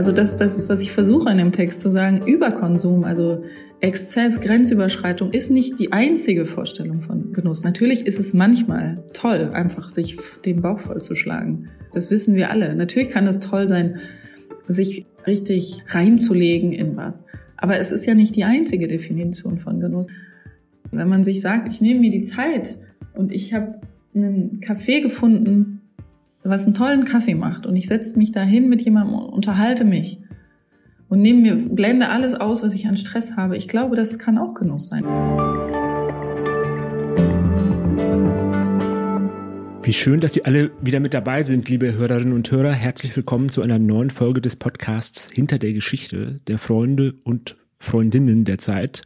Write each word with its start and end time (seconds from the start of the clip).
Also 0.00 0.12
das, 0.12 0.34
das 0.38 0.56
ist, 0.56 0.68
was 0.70 0.80
ich 0.80 0.92
versuche 0.92 1.30
in 1.30 1.36
dem 1.36 1.52
Text 1.52 1.82
zu 1.82 1.90
sagen, 1.90 2.26
Überkonsum, 2.26 3.04
also 3.04 3.44
Exzess, 3.82 4.40
Grenzüberschreitung 4.40 5.30
ist 5.30 5.50
nicht 5.50 5.78
die 5.78 5.92
einzige 5.92 6.46
Vorstellung 6.46 7.02
von 7.02 7.34
Genuss. 7.34 7.64
Natürlich 7.64 8.06
ist 8.06 8.18
es 8.18 8.32
manchmal 8.32 9.04
toll, 9.12 9.50
einfach 9.52 9.90
sich 9.90 10.16
den 10.46 10.62
Bauch 10.62 10.78
vollzuschlagen. 10.78 11.68
Das 11.92 12.10
wissen 12.10 12.34
wir 12.34 12.50
alle. 12.50 12.74
Natürlich 12.74 13.10
kann 13.10 13.26
es 13.26 13.40
toll 13.40 13.68
sein, 13.68 13.98
sich 14.68 15.04
richtig 15.26 15.82
reinzulegen 15.88 16.72
in 16.72 16.96
was. 16.96 17.22
Aber 17.58 17.78
es 17.78 17.92
ist 17.92 18.06
ja 18.06 18.14
nicht 18.14 18.34
die 18.36 18.44
einzige 18.44 18.88
Definition 18.88 19.58
von 19.58 19.80
Genuss. 19.80 20.06
Wenn 20.92 21.10
man 21.10 21.24
sich 21.24 21.42
sagt, 21.42 21.68
ich 21.68 21.82
nehme 21.82 22.00
mir 22.00 22.10
die 22.10 22.24
Zeit 22.24 22.78
und 23.12 23.32
ich 23.32 23.52
habe 23.52 23.82
einen 24.14 24.62
Café 24.62 25.02
gefunden, 25.02 25.79
was 26.42 26.64
einen 26.64 26.74
tollen 26.74 27.04
Kaffee 27.04 27.34
macht 27.34 27.66
und 27.66 27.76
ich 27.76 27.86
setze 27.86 28.16
mich 28.18 28.32
dahin 28.32 28.68
mit 28.68 28.80
jemandem 28.80 29.14
und 29.14 29.28
unterhalte 29.28 29.84
mich 29.84 30.18
und 31.08 31.20
nehme 31.20 31.40
mir, 31.40 31.56
blende 31.56 32.08
alles 32.08 32.34
aus, 32.34 32.62
was 32.62 32.72
ich 32.72 32.86
an 32.86 32.96
Stress 32.96 33.36
habe. 33.36 33.56
Ich 33.56 33.68
glaube, 33.68 33.96
das 33.96 34.18
kann 34.18 34.38
auch 34.38 34.54
Genuss 34.54 34.88
sein. 34.88 35.04
Wie 39.82 39.92
schön, 39.92 40.20
dass 40.20 40.34
Sie 40.34 40.44
alle 40.44 40.70
wieder 40.80 41.00
mit 41.00 41.14
dabei 41.14 41.42
sind, 41.42 41.68
liebe 41.68 41.94
Hörerinnen 41.94 42.32
und 42.32 42.50
Hörer. 42.50 42.72
Herzlich 42.72 43.14
willkommen 43.16 43.48
zu 43.48 43.60
einer 43.60 43.78
neuen 43.78 44.10
Folge 44.10 44.40
des 44.40 44.56
Podcasts 44.56 45.30
Hinter 45.30 45.58
der 45.58 45.72
Geschichte 45.72 46.40
der 46.46 46.58
Freunde 46.58 47.14
und 47.24 47.56
Freundinnen 47.78 48.44
der 48.44 48.58
Zeit. 48.58 49.02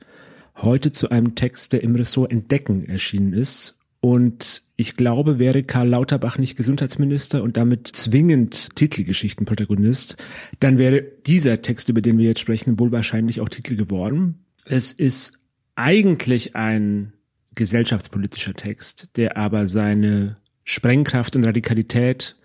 Heute 0.57 0.93
zu 0.93 1.11
einem 1.11 1.35
Text, 1.35 1.73
der 1.73 1.83
im 1.83 1.95
Ressort 1.97 2.31
Entdecken 2.31 2.89
erschienen 2.89 3.33
ist 3.33 3.79
und 4.05 4.65
ich 4.77 4.99
glaube, 4.99 5.39
wäre 5.39 5.63
Karl 5.63 5.89
Lauterbach 5.89 6.37
nicht 6.37 6.57
Gesundheitsminister 6.57 7.43
und 7.43 7.57
damit 7.57 7.89
zwingend 7.89 8.77
Titelgeschichtenprotagonist, 8.77 10.23
dann 10.61 10.77
wäre 10.77 11.01
dieser 11.01 11.63
Text, 11.63 11.89
über 11.89 12.03
den 12.03 12.19
wir 12.19 12.27
jetzt 12.27 12.41
sprechen, 12.41 12.79
wohl 12.79 12.93
wahrscheinlich 12.93 13.41
auch 13.41 13.49
Titel 13.49 13.77
geworden. 13.77 14.45
Es 14.67 14.93
ist 14.93 15.39
eigentlich 15.75 16.55
ein 16.55 17.15
gesellschaftspolitischer 17.55 18.53
Text, 18.53 19.17
der 19.17 19.39
aber 19.39 19.67
seine 19.67 20.37
Sprengkraft 20.65 21.35
und 21.35 21.45
Radikalität 21.45 22.37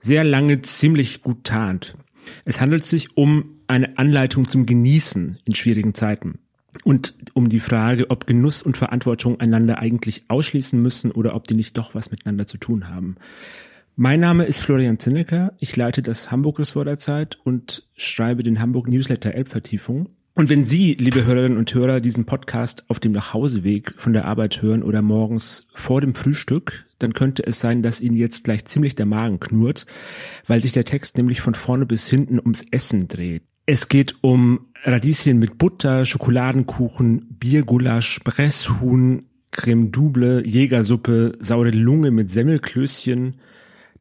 sehr 0.00 0.24
lange 0.24 0.60
ziemlich 0.62 1.22
gut 1.22 1.44
tarnt. 1.44 1.94
Es 2.44 2.60
handelt 2.60 2.84
sich 2.84 3.16
um 3.16 3.60
eine 3.68 3.96
Anleitung 3.96 4.48
zum 4.48 4.66
Genießen 4.66 5.38
in 5.44 5.54
schwierigen 5.54 5.94
Zeiten 5.94 6.40
und 6.84 7.14
um 7.34 7.48
die 7.48 7.60
Frage, 7.60 8.10
ob 8.10 8.26
Genuss 8.26 8.62
und 8.62 8.76
Verantwortung 8.76 9.40
einander 9.40 9.78
eigentlich 9.78 10.24
ausschließen 10.28 10.80
müssen 10.80 11.10
oder 11.10 11.34
ob 11.34 11.46
die 11.46 11.54
nicht 11.54 11.76
doch 11.78 11.94
was 11.94 12.10
miteinander 12.10 12.46
zu 12.46 12.58
tun 12.58 12.88
haben. 12.88 13.16
Mein 13.96 14.20
Name 14.20 14.44
ist 14.44 14.60
Florian 14.60 14.98
Zinnecker. 14.98 15.52
Ich 15.58 15.74
leite 15.74 16.02
das 16.02 16.30
Hamburg-Ressort 16.30 16.86
der 16.86 16.98
Zeit 16.98 17.38
und 17.44 17.84
schreibe 17.96 18.42
den 18.42 18.60
Hamburg-Newsletter 18.60 19.32
Elbvertiefung. 19.32 20.10
Und 20.34 20.50
wenn 20.50 20.66
Sie, 20.66 20.92
liebe 20.92 21.24
Hörerinnen 21.24 21.56
und 21.56 21.72
Hörer, 21.72 22.00
diesen 22.00 22.26
Podcast 22.26 22.84
auf 22.88 23.00
dem 23.00 23.12
Nachhauseweg 23.12 23.94
von 23.96 24.12
der 24.12 24.26
Arbeit 24.26 24.60
hören 24.60 24.82
oder 24.82 25.00
morgens 25.00 25.66
vor 25.72 26.02
dem 26.02 26.14
Frühstück, 26.14 26.84
dann 26.98 27.14
könnte 27.14 27.46
es 27.46 27.58
sein, 27.58 27.82
dass 27.82 28.02
Ihnen 28.02 28.18
jetzt 28.18 28.44
gleich 28.44 28.66
ziemlich 28.66 28.94
der 28.94 29.06
Magen 29.06 29.40
knurrt, 29.40 29.86
weil 30.46 30.60
sich 30.60 30.72
der 30.72 30.84
Text 30.84 31.16
nämlich 31.16 31.40
von 31.40 31.54
vorne 31.54 31.86
bis 31.86 32.06
hinten 32.06 32.38
ums 32.38 32.66
Essen 32.70 33.08
dreht. 33.08 33.44
Es 33.64 33.88
geht 33.88 34.16
um 34.20 34.65
Radieschen 34.86 35.40
mit 35.40 35.58
Butter, 35.58 36.04
Schokoladenkuchen, 36.04 37.26
Biergulasch, 37.40 38.20
Presshuhn, 38.20 39.24
Creme 39.50 39.90
Double, 39.90 40.46
Jägersuppe, 40.46 41.36
saure 41.40 41.70
Lunge 41.70 42.12
mit 42.12 42.30
Semmelklößchen, 42.30 43.34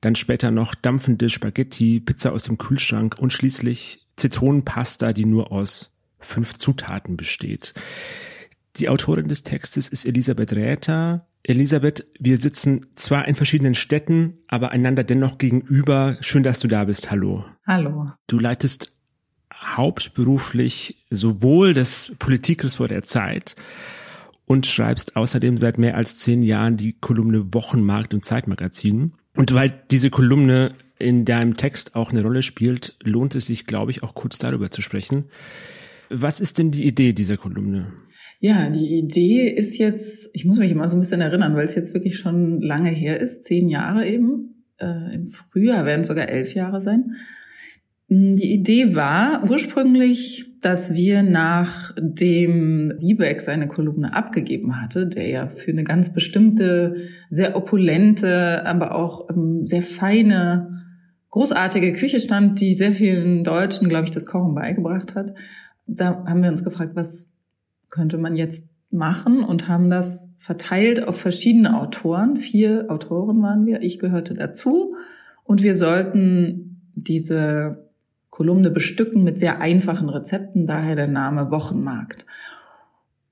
dann 0.01 0.13
später 0.13 0.51
noch 0.51 0.75
dampfende 0.75 1.29
Spaghetti, 1.29 1.99
Pizza 1.99 2.33
aus 2.33 2.43
dem 2.43 2.59
Kühlschrank 2.59 3.15
und 3.17 3.33
schließlich 3.33 4.05
Zitronenpasta, 4.15 5.11
die 5.11 5.25
nur 5.25 5.51
aus 5.51 5.97
fünf 6.19 6.59
Zutaten 6.59 7.17
besteht. 7.17 7.73
Die 8.75 8.87
Autorin 8.87 9.27
des 9.27 9.41
Textes 9.41 9.89
ist 9.89 10.05
Elisabeth 10.05 10.53
Räther. 10.53 11.25
Elisabeth, 11.41 12.05
wir 12.19 12.37
sitzen 12.37 12.85
zwar 12.95 13.27
in 13.27 13.33
verschiedenen 13.33 13.73
Städten, 13.73 14.37
aber 14.47 14.71
einander 14.71 15.03
dennoch 15.03 15.39
gegenüber. 15.39 16.17
Schön, 16.19 16.43
dass 16.43 16.59
du 16.59 16.67
da 16.67 16.83
bist. 16.83 17.09
Hallo. 17.09 17.45
Hallo. 17.65 18.11
Du 18.27 18.37
leitest 18.37 18.94
hauptberuflich 19.61 21.05
sowohl 21.09 21.73
das 21.73 22.15
Politikressort 22.19 22.91
der 22.91 23.03
Zeit 23.03 23.55
und 24.45 24.65
schreibst 24.65 25.15
außerdem 25.15 25.57
seit 25.57 25.77
mehr 25.77 25.95
als 25.95 26.19
zehn 26.19 26.43
Jahren 26.43 26.77
die 26.77 26.93
Kolumne 26.93 27.53
Wochenmarkt 27.53 28.13
im 28.13 28.21
Zeitmagazin. 28.21 29.13
Und 29.35 29.53
weil 29.53 29.73
diese 29.91 30.09
Kolumne 30.09 30.73
in 30.99 31.25
deinem 31.25 31.57
Text 31.57 31.95
auch 31.95 32.11
eine 32.11 32.21
Rolle 32.21 32.41
spielt, 32.41 32.95
lohnt 33.03 33.35
es 33.35 33.47
sich, 33.47 33.65
glaube 33.65 33.91
ich, 33.91 34.03
auch 34.03 34.13
kurz 34.13 34.37
darüber 34.37 34.71
zu 34.71 34.81
sprechen. 34.81 35.25
Was 36.09 36.39
ist 36.39 36.57
denn 36.57 36.71
die 36.71 36.85
Idee 36.85 37.13
dieser 37.13 37.37
Kolumne? 37.37 37.91
Ja, 38.39 38.69
die 38.69 38.97
Idee 38.99 39.49
ist 39.49 39.77
jetzt, 39.77 40.29
ich 40.33 40.45
muss 40.45 40.59
mich 40.59 40.71
immer 40.71 40.87
so 40.87 40.95
ein 40.95 40.99
bisschen 40.99 41.21
erinnern, 41.21 41.55
weil 41.55 41.65
es 41.65 41.75
jetzt 41.75 41.93
wirklich 41.93 42.17
schon 42.17 42.61
lange 42.61 42.91
her 42.91 43.19
ist, 43.19 43.43
zehn 43.43 43.69
Jahre 43.69 44.07
eben. 44.07 44.63
Äh, 44.77 45.15
Im 45.15 45.27
Frühjahr 45.27 45.85
werden 45.85 46.01
es 46.01 46.07
sogar 46.07 46.29
elf 46.29 46.53
Jahre 46.53 46.81
sein. 46.81 47.15
Hm, 48.07 48.35
die 48.35 48.53
Idee 48.53 48.95
war 48.95 49.43
ursprünglich, 49.49 50.45
dass 50.61 50.93
wir 50.93 51.21
nachdem 51.23 52.93
Siebeck 52.97 53.41
seine 53.41 53.67
Kolumne 53.67 54.15
abgegeben 54.15 54.81
hatte, 54.81 55.07
der 55.07 55.27
ja 55.27 55.47
für 55.47 55.71
eine 55.71 55.83
ganz 55.83 56.11
bestimmte, 56.11 56.95
sehr 57.29 57.55
opulente, 57.55 58.65
aber 58.65 58.95
auch 58.95 59.29
ähm, 59.29 59.67
sehr 59.67 59.83
feine, 59.83 60.83
großartige 61.29 61.93
Küche 61.93 62.19
stand, 62.19 62.61
die 62.61 62.73
sehr 62.75 62.91
vielen 62.91 63.43
Deutschen, 63.43 63.89
glaube 63.89 64.05
ich, 64.05 64.11
das 64.11 64.25
Kochen 64.25 64.55
beigebracht 64.55 65.15
hat. 65.15 65.33
Da 65.85 66.25
haben 66.25 66.41
wir 66.41 66.49
uns 66.49 66.63
gefragt, 66.63 66.95
was 66.95 67.29
könnte 67.89 68.17
man 68.17 68.35
jetzt 68.35 68.65
machen 68.89 69.43
und 69.43 69.67
haben 69.67 69.89
das 69.89 70.29
verteilt 70.39 71.07
auf 71.07 71.19
verschiedene 71.19 71.79
Autoren. 71.79 72.37
Vier 72.37 72.85
Autoren 72.89 73.41
waren 73.41 73.65
wir, 73.65 73.81
ich 73.81 73.99
gehörte 73.99 74.33
dazu. 74.33 74.95
Und 75.43 75.61
wir 75.61 75.75
sollten 75.75 76.91
diese 76.95 77.84
Kolumne 78.35 78.69
bestücken 78.69 79.23
mit 79.23 79.39
sehr 79.39 79.61
einfachen 79.61 80.09
Rezepten, 80.09 80.67
daher 80.67 80.97
der 80.97 81.07
Name 81.07 81.51
Wochenmarkt. 81.51 82.25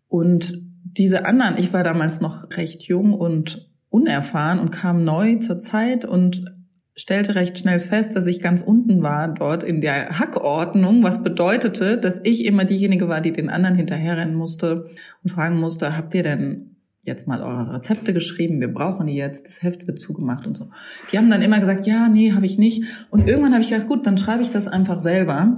Und 0.07 0.61
diese 0.85 1.25
anderen, 1.25 1.57
ich 1.57 1.73
war 1.73 1.83
damals 1.83 2.21
noch 2.21 2.51
recht 2.51 2.83
jung 2.83 3.11
und 3.11 3.69
unerfahren 3.89 4.59
und 4.59 4.71
kam 4.71 5.03
neu 5.03 5.39
zur 5.39 5.59
Zeit 5.59 6.05
und 6.05 6.55
stellte 6.95 7.35
recht 7.35 7.59
schnell 7.59 7.81
fest, 7.81 8.15
dass 8.15 8.27
ich 8.27 8.39
ganz 8.39 8.61
unten 8.61 9.03
war 9.03 9.27
dort 9.27 9.61
in 9.61 9.81
der 9.81 10.19
Hackordnung, 10.19 11.03
was 11.03 11.21
bedeutete, 11.21 11.97
dass 11.97 12.21
ich 12.23 12.45
immer 12.45 12.63
diejenige 12.63 13.09
war, 13.09 13.19
die 13.19 13.33
den 13.33 13.49
anderen 13.49 13.75
hinterherrennen 13.75 14.35
musste 14.35 14.89
und 15.21 15.31
fragen 15.31 15.59
musste, 15.59 15.97
habt 15.97 16.15
ihr 16.15 16.23
denn 16.23 16.72
jetzt 17.03 17.27
mal 17.27 17.41
eure 17.41 17.73
Rezepte 17.73 18.13
geschrieben, 18.13 18.61
wir 18.61 18.73
brauchen 18.73 19.07
die 19.07 19.15
jetzt, 19.15 19.45
das 19.45 19.61
Heft 19.61 19.87
wird 19.87 19.99
zugemacht 19.99 20.47
und 20.47 20.55
so. 20.55 20.69
Die 21.11 21.17
haben 21.17 21.29
dann 21.29 21.41
immer 21.41 21.59
gesagt, 21.59 21.85
ja, 21.85 22.07
nee, 22.07 22.31
habe 22.31 22.45
ich 22.45 22.57
nicht. 22.57 22.83
Und 23.09 23.27
irgendwann 23.27 23.51
habe 23.51 23.61
ich 23.61 23.69
gedacht, 23.69 23.87
gut, 23.87 24.07
dann 24.07 24.17
schreibe 24.17 24.41
ich 24.41 24.49
das 24.49 24.67
einfach 24.67 24.99
selber, 24.99 25.57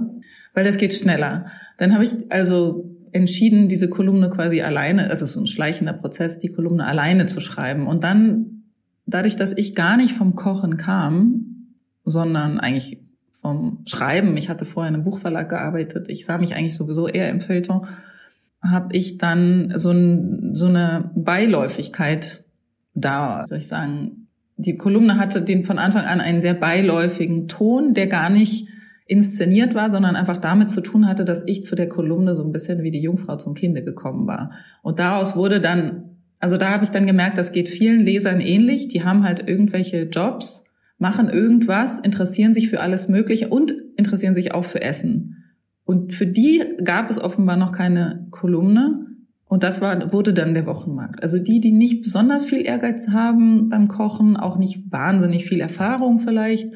weil 0.54 0.64
das 0.64 0.76
geht 0.76 0.92
schneller. 0.94 1.46
Dann 1.78 1.94
habe 1.94 2.04
ich 2.04 2.14
also 2.30 2.90
entschieden, 3.12 3.68
diese 3.68 3.88
Kolumne 3.88 4.28
quasi 4.28 4.60
alleine, 4.60 5.08
also 5.08 5.24
so 5.24 5.40
ein 5.40 5.46
schleichender 5.46 5.92
Prozess, 5.92 6.38
die 6.38 6.52
Kolumne 6.52 6.84
alleine 6.84 7.26
zu 7.26 7.40
schreiben. 7.40 7.86
Und 7.86 8.02
dann, 8.02 8.64
dadurch, 9.06 9.36
dass 9.36 9.56
ich 9.56 9.76
gar 9.76 9.96
nicht 9.96 10.12
vom 10.12 10.34
Kochen 10.34 10.76
kam, 10.76 11.74
sondern 12.04 12.58
eigentlich 12.58 12.98
vom 13.40 13.82
Schreiben, 13.86 14.36
ich 14.36 14.48
hatte 14.48 14.64
vorher 14.64 14.88
in 14.88 14.94
einem 14.96 15.04
Buchverlag 15.04 15.48
gearbeitet, 15.48 16.08
ich 16.08 16.24
sah 16.24 16.38
mich 16.38 16.54
eigentlich 16.54 16.74
sowieso 16.74 17.06
eher 17.06 17.30
im 17.30 17.40
Feuilleton, 17.40 17.86
habe 18.70 18.94
ich 18.96 19.18
dann 19.18 19.72
so, 19.76 19.90
ein, 19.90 20.54
so 20.54 20.66
eine 20.66 21.10
Beiläufigkeit 21.14 22.44
da, 22.94 23.44
soll 23.46 23.58
ich 23.58 23.68
sagen. 23.68 24.28
Die 24.56 24.76
Kolumne 24.76 25.18
hatte 25.18 25.42
den 25.42 25.64
von 25.64 25.78
Anfang 25.78 26.04
an 26.04 26.20
einen 26.20 26.40
sehr 26.40 26.54
beiläufigen 26.54 27.46
Ton, 27.46 27.94
der 27.94 28.06
gar 28.06 28.30
nicht 28.30 28.68
inszeniert 29.06 29.74
war, 29.74 29.90
sondern 29.90 30.16
einfach 30.16 30.38
damit 30.38 30.70
zu 30.70 30.80
tun 30.80 31.06
hatte, 31.06 31.24
dass 31.24 31.44
ich 31.46 31.64
zu 31.64 31.76
der 31.76 31.88
Kolumne 31.88 32.34
so 32.34 32.42
ein 32.42 32.52
bisschen 32.52 32.82
wie 32.82 32.90
die 32.90 33.00
Jungfrau 33.00 33.36
zum 33.36 33.54
Kinde 33.54 33.84
gekommen 33.84 34.26
war. 34.26 34.50
Und 34.82 34.98
daraus 34.98 35.36
wurde 35.36 35.60
dann, 35.60 36.16
also 36.40 36.56
da 36.56 36.70
habe 36.70 36.84
ich 36.84 36.90
dann 36.90 37.06
gemerkt, 37.06 37.38
das 37.38 37.52
geht 37.52 37.68
vielen 37.68 38.00
Lesern 38.00 38.40
ähnlich. 38.40 38.88
Die 38.88 39.04
haben 39.04 39.22
halt 39.22 39.48
irgendwelche 39.48 40.02
Jobs, 40.04 40.64
machen 40.98 41.28
irgendwas, 41.28 42.00
interessieren 42.00 42.54
sich 42.54 42.68
für 42.68 42.80
alles 42.80 43.08
Mögliche 43.08 43.48
und 43.48 43.74
interessieren 43.96 44.34
sich 44.34 44.52
auch 44.52 44.64
für 44.64 44.82
Essen. 44.82 45.35
Und 45.86 46.12
für 46.12 46.26
die 46.26 46.62
gab 46.84 47.10
es 47.10 47.18
offenbar 47.18 47.56
noch 47.56 47.72
keine 47.72 48.26
Kolumne. 48.30 49.06
Und 49.48 49.62
das 49.62 49.80
war, 49.80 50.12
wurde 50.12 50.34
dann 50.34 50.52
der 50.52 50.66
Wochenmarkt. 50.66 51.22
Also 51.22 51.38
die, 51.38 51.60
die 51.60 51.72
nicht 51.72 52.02
besonders 52.02 52.44
viel 52.44 52.66
Ehrgeiz 52.66 53.08
haben 53.08 53.68
beim 53.68 53.86
Kochen, 53.86 54.36
auch 54.36 54.58
nicht 54.58 54.90
wahnsinnig 54.90 55.46
viel 55.46 55.60
Erfahrung 55.60 56.18
vielleicht, 56.18 56.68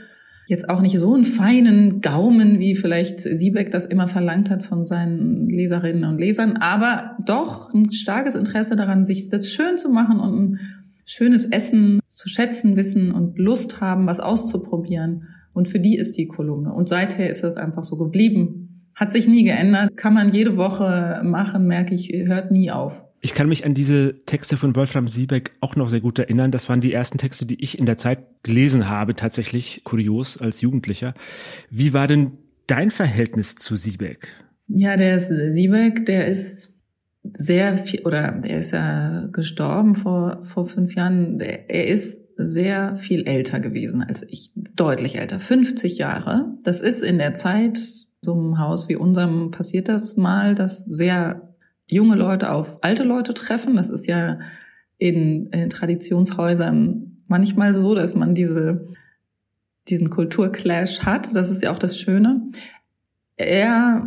jetzt 0.46 0.68
auch 0.68 0.80
nicht 0.80 0.98
so 0.98 1.14
einen 1.14 1.24
feinen 1.24 2.00
Gaumen, 2.00 2.60
wie 2.60 2.76
vielleicht 2.76 3.20
Siebeck 3.20 3.72
das 3.72 3.84
immer 3.84 4.06
verlangt 4.08 4.50
hat 4.50 4.64
von 4.64 4.84
seinen 4.86 5.48
Leserinnen 5.48 6.04
und 6.04 6.18
Lesern, 6.18 6.56
aber 6.56 7.16
doch 7.24 7.72
ein 7.74 7.90
starkes 7.92 8.36
Interesse 8.36 8.76
daran, 8.76 9.04
sich 9.04 9.28
das 9.28 9.48
schön 9.48 9.78
zu 9.78 9.90
machen 9.90 10.20
und 10.20 10.34
ein 10.38 10.60
schönes 11.04 11.46
Essen 11.46 12.00
zu 12.08 12.28
schätzen 12.28 12.76
wissen 12.76 13.10
und 13.12 13.38
Lust 13.38 13.80
haben, 13.80 14.06
was 14.06 14.20
auszuprobieren 14.20 15.28
Und 15.52 15.68
für 15.68 15.80
die 15.80 15.96
ist 15.96 16.16
die 16.16 16.28
Kolumne. 16.28 16.72
Und 16.72 16.88
seither 16.88 17.30
ist 17.30 17.42
das 17.42 17.56
einfach 17.56 17.82
so 17.82 17.96
geblieben. 17.96 18.69
Hat 19.00 19.14
sich 19.14 19.26
nie 19.26 19.44
geändert. 19.44 19.96
Kann 19.96 20.12
man 20.12 20.30
jede 20.30 20.58
Woche 20.58 21.22
machen, 21.24 21.66
merke 21.66 21.94
ich, 21.94 22.12
hört 22.12 22.50
nie 22.50 22.70
auf. 22.70 23.02
Ich 23.22 23.32
kann 23.32 23.48
mich 23.48 23.64
an 23.64 23.72
diese 23.72 24.26
Texte 24.26 24.58
von 24.58 24.76
Wolfram 24.76 25.08
Siebeck 25.08 25.52
auch 25.60 25.74
noch 25.74 25.88
sehr 25.88 26.02
gut 26.02 26.18
erinnern. 26.18 26.50
Das 26.50 26.68
waren 26.68 26.82
die 26.82 26.92
ersten 26.92 27.16
Texte, 27.16 27.46
die 27.46 27.62
ich 27.62 27.78
in 27.78 27.86
der 27.86 27.96
Zeit 27.96 28.18
gelesen 28.42 28.90
habe, 28.90 29.14
tatsächlich 29.14 29.84
kurios 29.84 30.36
als 30.36 30.60
Jugendlicher. 30.60 31.14
Wie 31.70 31.94
war 31.94 32.08
denn 32.08 32.32
dein 32.66 32.90
Verhältnis 32.90 33.56
zu 33.56 33.74
Siebeck? 33.74 34.28
Ja, 34.68 34.98
der 34.98 35.16
ist, 35.16 35.28
Siebeck, 35.54 36.04
der 36.04 36.26
ist 36.26 36.70
sehr 37.22 37.78
viel, 37.78 38.02
oder 38.02 38.32
der 38.32 38.58
ist 38.58 38.72
ja 38.72 39.28
gestorben 39.32 39.94
vor, 39.94 40.42
vor 40.42 40.66
fünf 40.66 40.94
Jahren. 40.94 41.40
Er 41.40 41.86
ist 41.86 42.18
sehr 42.36 42.96
viel 42.96 43.26
älter 43.26 43.60
gewesen 43.60 44.02
als 44.02 44.22
ich, 44.24 44.50
deutlich 44.54 45.16
älter, 45.16 45.40
50 45.40 45.96
Jahre. 45.96 46.54
Das 46.64 46.82
ist 46.82 47.02
in 47.02 47.16
der 47.16 47.32
Zeit, 47.32 47.78
so 48.22 48.34
einem 48.34 48.58
Haus 48.58 48.88
wie 48.88 48.96
unserem 48.96 49.50
passiert 49.50 49.88
das 49.88 50.16
mal, 50.16 50.54
dass 50.54 50.80
sehr 50.80 51.54
junge 51.86 52.16
Leute 52.16 52.52
auf 52.52 52.78
alte 52.82 53.02
Leute 53.02 53.34
treffen. 53.34 53.76
Das 53.76 53.88
ist 53.88 54.06
ja 54.06 54.38
in, 54.98 55.46
in 55.46 55.70
Traditionshäusern 55.70 57.22
manchmal 57.26 57.72
so, 57.74 57.94
dass 57.94 58.14
man 58.14 58.34
diese, 58.34 58.88
diesen 59.88 60.10
Kulturclash 60.10 61.00
hat. 61.00 61.34
Das 61.34 61.50
ist 61.50 61.62
ja 61.62 61.72
auch 61.72 61.78
das 61.78 61.98
Schöne. 61.98 62.50
Er 63.36 64.06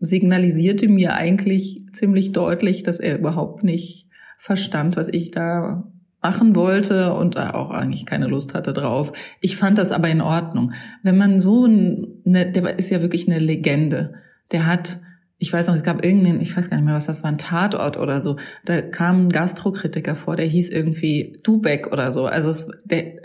signalisierte 0.00 0.88
mir 0.88 1.14
eigentlich 1.14 1.86
ziemlich 1.92 2.32
deutlich, 2.32 2.82
dass 2.82 3.00
er 3.00 3.18
überhaupt 3.18 3.64
nicht 3.64 4.08
verstand, 4.36 4.96
was 4.96 5.08
ich 5.08 5.30
da 5.30 5.90
machen 6.24 6.56
wollte 6.56 7.12
und 7.12 7.36
auch 7.36 7.70
eigentlich 7.70 8.06
keine 8.06 8.26
Lust 8.26 8.54
hatte 8.54 8.72
drauf. 8.72 9.12
Ich 9.42 9.58
fand 9.58 9.76
das 9.76 9.92
aber 9.92 10.08
in 10.08 10.22
Ordnung. 10.22 10.72
Wenn 11.02 11.18
man 11.18 11.38
so 11.38 11.66
eine, 11.66 12.50
der 12.50 12.78
ist 12.78 12.88
ja 12.88 13.02
wirklich 13.02 13.28
eine 13.28 13.38
Legende. 13.38 14.14
Der 14.50 14.66
hat, 14.66 15.00
ich 15.36 15.52
weiß 15.52 15.66
noch, 15.66 15.74
es 15.74 15.82
gab 15.82 16.02
irgendeinen, 16.02 16.40
ich 16.40 16.56
weiß 16.56 16.70
gar 16.70 16.78
nicht 16.78 16.86
mehr, 16.86 16.94
was 16.94 17.06
das 17.06 17.22
war, 17.22 17.30
ein 17.30 17.36
Tatort 17.36 17.98
oder 17.98 18.22
so. 18.22 18.36
Da 18.64 18.80
kam 18.80 19.26
ein 19.26 19.28
Gastrokritiker 19.28 20.16
vor, 20.16 20.34
der 20.34 20.46
hieß 20.46 20.70
irgendwie 20.70 21.38
Dubeck 21.42 21.92
oder 21.92 22.10
so. 22.10 22.24
Also 22.24 22.48
es, 22.48 22.68
der, 22.86 23.16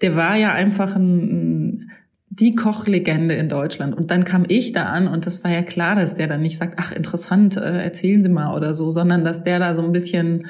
der 0.00 0.16
war 0.16 0.36
ja 0.36 0.54
einfach 0.54 0.96
ein, 0.96 1.90
die 2.30 2.54
Kochlegende 2.54 3.34
in 3.34 3.50
Deutschland. 3.50 3.94
Und 3.94 4.10
dann 4.10 4.24
kam 4.24 4.46
ich 4.48 4.72
da 4.72 4.84
an 4.84 5.06
und 5.06 5.26
das 5.26 5.44
war 5.44 5.50
ja 5.50 5.62
klar, 5.62 5.96
dass 5.96 6.14
der 6.14 6.28
dann 6.28 6.40
nicht 6.40 6.56
sagt, 6.56 6.78
ach 6.78 6.92
interessant, 6.92 7.58
äh, 7.58 7.82
erzählen 7.82 8.22
Sie 8.22 8.30
mal 8.30 8.56
oder 8.56 8.72
so, 8.72 8.90
sondern 8.90 9.22
dass 9.22 9.44
der 9.44 9.58
da 9.58 9.74
so 9.74 9.82
ein 9.82 9.92
bisschen 9.92 10.46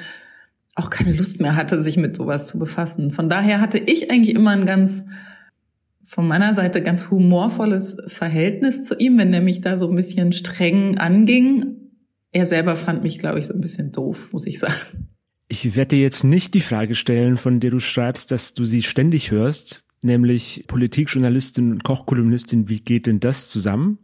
auch 0.76 0.90
keine 0.90 1.12
Lust 1.12 1.40
mehr 1.40 1.56
hatte, 1.56 1.82
sich 1.82 1.96
mit 1.96 2.14
sowas 2.14 2.46
zu 2.46 2.58
befassen. 2.58 3.10
Von 3.10 3.28
daher 3.28 3.60
hatte 3.60 3.78
ich 3.78 4.10
eigentlich 4.10 4.36
immer 4.36 4.50
ein 4.50 4.66
ganz, 4.66 5.04
von 6.04 6.28
meiner 6.28 6.52
Seite 6.52 6.82
ganz 6.82 7.10
humorvolles 7.10 7.96
Verhältnis 8.06 8.84
zu 8.84 8.94
ihm, 8.96 9.18
wenn 9.18 9.32
er 9.32 9.40
mich 9.40 9.62
da 9.62 9.78
so 9.78 9.88
ein 9.88 9.96
bisschen 9.96 10.32
streng 10.32 10.98
anging. 10.98 11.76
Er 12.30 12.44
selber 12.44 12.76
fand 12.76 13.02
mich, 13.02 13.18
glaube 13.18 13.38
ich, 13.40 13.46
so 13.46 13.54
ein 13.54 13.60
bisschen 13.62 13.90
doof, 13.90 14.28
muss 14.32 14.46
ich 14.46 14.58
sagen. 14.58 15.08
Ich 15.48 15.74
werde 15.74 15.96
dir 15.96 16.02
jetzt 16.02 16.24
nicht 16.24 16.54
die 16.54 16.60
Frage 16.60 16.94
stellen, 16.94 17.38
von 17.38 17.58
der 17.58 17.70
du 17.70 17.78
schreibst, 17.78 18.30
dass 18.30 18.52
du 18.52 18.64
sie 18.64 18.82
ständig 18.82 19.30
hörst, 19.30 19.84
nämlich 20.02 20.64
Politikjournalistin 20.66 21.72
und 21.72 21.84
Kochkolumnistin, 21.84 22.68
wie 22.68 22.80
geht 22.80 23.06
denn 23.06 23.20
das 23.20 23.48
zusammen? 23.48 23.98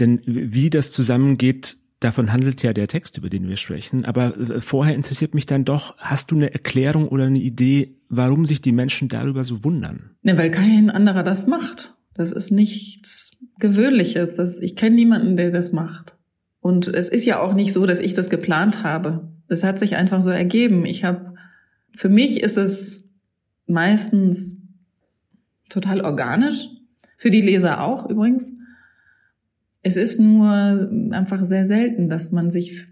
Denn 0.00 0.20
wie 0.26 0.70
das 0.70 0.90
zusammengeht, 0.90 1.78
Davon 2.04 2.30
handelt 2.30 2.62
ja 2.62 2.74
der 2.74 2.86
Text, 2.86 3.16
über 3.16 3.30
den 3.30 3.48
wir 3.48 3.56
sprechen. 3.56 4.04
Aber 4.04 4.38
äh, 4.38 4.60
vorher 4.60 4.94
interessiert 4.94 5.32
mich 5.32 5.46
dann 5.46 5.64
doch, 5.64 5.96
hast 5.96 6.30
du 6.30 6.34
eine 6.34 6.52
Erklärung 6.52 7.08
oder 7.08 7.24
eine 7.24 7.38
Idee, 7.38 7.96
warum 8.10 8.44
sich 8.44 8.60
die 8.60 8.72
Menschen 8.72 9.08
darüber 9.08 9.42
so 9.42 9.64
wundern? 9.64 10.10
Ne, 10.20 10.36
weil 10.36 10.50
kein 10.50 10.90
anderer 10.90 11.22
das 11.22 11.46
macht. 11.46 11.94
Das 12.12 12.30
ist 12.30 12.50
nichts 12.50 13.30
Gewöhnliches. 13.58 14.34
Das, 14.34 14.58
ich 14.58 14.76
kenne 14.76 14.96
niemanden, 14.96 15.38
der 15.38 15.50
das 15.50 15.72
macht. 15.72 16.14
Und 16.60 16.88
es 16.88 17.08
ist 17.08 17.24
ja 17.24 17.40
auch 17.40 17.54
nicht 17.54 17.72
so, 17.72 17.86
dass 17.86 18.00
ich 18.00 18.12
das 18.12 18.28
geplant 18.28 18.82
habe. 18.82 19.32
Das 19.48 19.64
hat 19.64 19.78
sich 19.78 19.96
einfach 19.96 20.20
so 20.20 20.28
ergeben. 20.28 20.84
Ich 20.84 21.04
habe, 21.04 21.36
für 21.96 22.10
mich 22.10 22.42
ist 22.42 22.58
es 22.58 23.08
meistens 23.66 24.52
total 25.70 26.02
organisch. 26.02 26.68
Für 27.16 27.30
die 27.30 27.40
Leser 27.40 27.82
auch 27.82 28.10
übrigens. 28.10 28.52
Es 29.84 29.96
ist 29.96 30.18
nur 30.18 30.90
einfach 31.10 31.44
sehr 31.44 31.66
selten, 31.66 32.08
dass 32.08 32.32
man 32.32 32.50
sich 32.50 32.86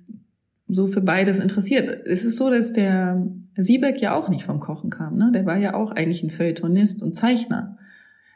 so 0.69 0.87
für 0.87 1.01
beides 1.01 1.39
interessiert. 1.39 2.07
Es 2.07 2.25
ist 2.25 2.37
so, 2.37 2.51
dass 2.51 2.73
der 2.73 3.27
Siebeck 3.57 4.01
ja 4.01 4.15
auch 4.15 4.29
nicht 4.29 4.45
vom 4.45 4.61
Kochen 4.61 4.91
kam. 4.91 5.17
Ne? 5.17 5.33
Der 5.35 5.47
war 5.47 5.57
ja 5.57 5.75
auch 5.75 5.91
eigentlich 5.91 6.23
ein 6.23 6.31
Feuilletonist 6.31 7.03
und 7.03 7.17
Zeichner. 7.17 7.79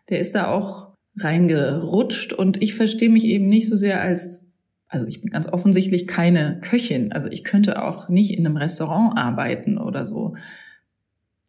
Der 0.09 0.21
ist 0.21 0.35
da 0.35 0.49
auch 0.49 0.95
reingerutscht 1.19 2.33
und 2.33 2.63
ich 2.63 2.75
verstehe 2.75 3.11
mich 3.11 3.25
eben 3.25 3.49
nicht 3.49 3.69
so 3.69 3.77
sehr 3.77 4.01
als, 4.01 4.45
also 4.89 5.07
ich 5.07 5.21
bin 5.21 5.31
ganz 5.31 5.49
offensichtlich 5.49 6.07
keine 6.07 6.59
Köchin. 6.63 7.13
Also 7.13 7.29
ich 7.29 7.45
könnte 7.45 7.83
auch 7.83 8.09
nicht 8.09 8.33
in 8.33 8.47
einem 8.47 8.57
Restaurant 8.57 9.19
arbeiten 9.19 9.77
oder 9.77 10.07
so. 10.07 10.35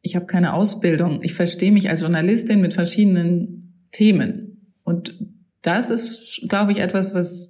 Ich 0.01 0.15
habe 0.15 0.25
keine 0.25 0.53
Ausbildung. 0.53 1.21
Ich 1.21 1.33
verstehe 1.33 1.71
mich 1.71 1.89
als 1.89 2.01
Journalistin 2.01 2.59
mit 2.59 2.73
verschiedenen 2.73 3.87
Themen. 3.91 4.73
Und 4.83 5.17
das 5.61 5.89
ist, 5.89 6.41
glaube 6.47 6.71
ich, 6.71 6.79
etwas, 6.79 7.13
was 7.13 7.49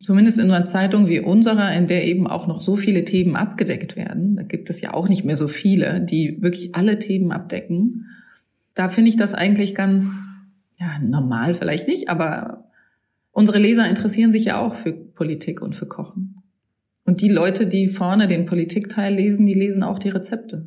zumindest 0.00 0.38
in 0.38 0.50
einer 0.50 0.66
Zeitung 0.66 1.06
wie 1.06 1.20
unserer, 1.20 1.72
in 1.74 1.86
der 1.86 2.04
eben 2.06 2.26
auch 2.26 2.46
noch 2.46 2.58
so 2.58 2.76
viele 2.76 3.04
Themen 3.04 3.36
abgedeckt 3.36 3.96
werden, 3.96 4.36
da 4.36 4.42
gibt 4.42 4.70
es 4.70 4.80
ja 4.80 4.94
auch 4.94 5.08
nicht 5.08 5.24
mehr 5.24 5.36
so 5.36 5.48
viele, 5.48 6.00
die 6.00 6.40
wirklich 6.40 6.74
alle 6.74 6.98
Themen 6.98 7.32
abdecken. 7.32 8.06
Da 8.74 8.88
finde 8.88 9.10
ich 9.10 9.16
das 9.16 9.34
eigentlich 9.34 9.74
ganz, 9.74 10.26
ja, 10.78 10.98
normal 10.98 11.54
vielleicht 11.54 11.86
nicht, 11.86 12.08
aber 12.08 12.70
unsere 13.32 13.58
Leser 13.58 13.88
interessieren 13.88 14.32
sich 14.32 14.46
ja 14.46 14.58
auch 14.58 14.74
für 14.74 14.92
Politik 14.92 15.60
und 15.60 15.74
für 15.74 15.86
Kochen. 15.86 16.42
Und 17.04 17.20
die 17.20 17.28
Leute, 17.28 17.66
die 17.66 17.88
vorne 17.88 18.28
den 18.28 18.46
Politikteil 18.46 19.14
lesen, 19.14 19.44
die 19.44 19.54
lesen 19.54 19.82
auch 19.82 19.98
die 19.98 20.10
Rezepte. 20.10 20.66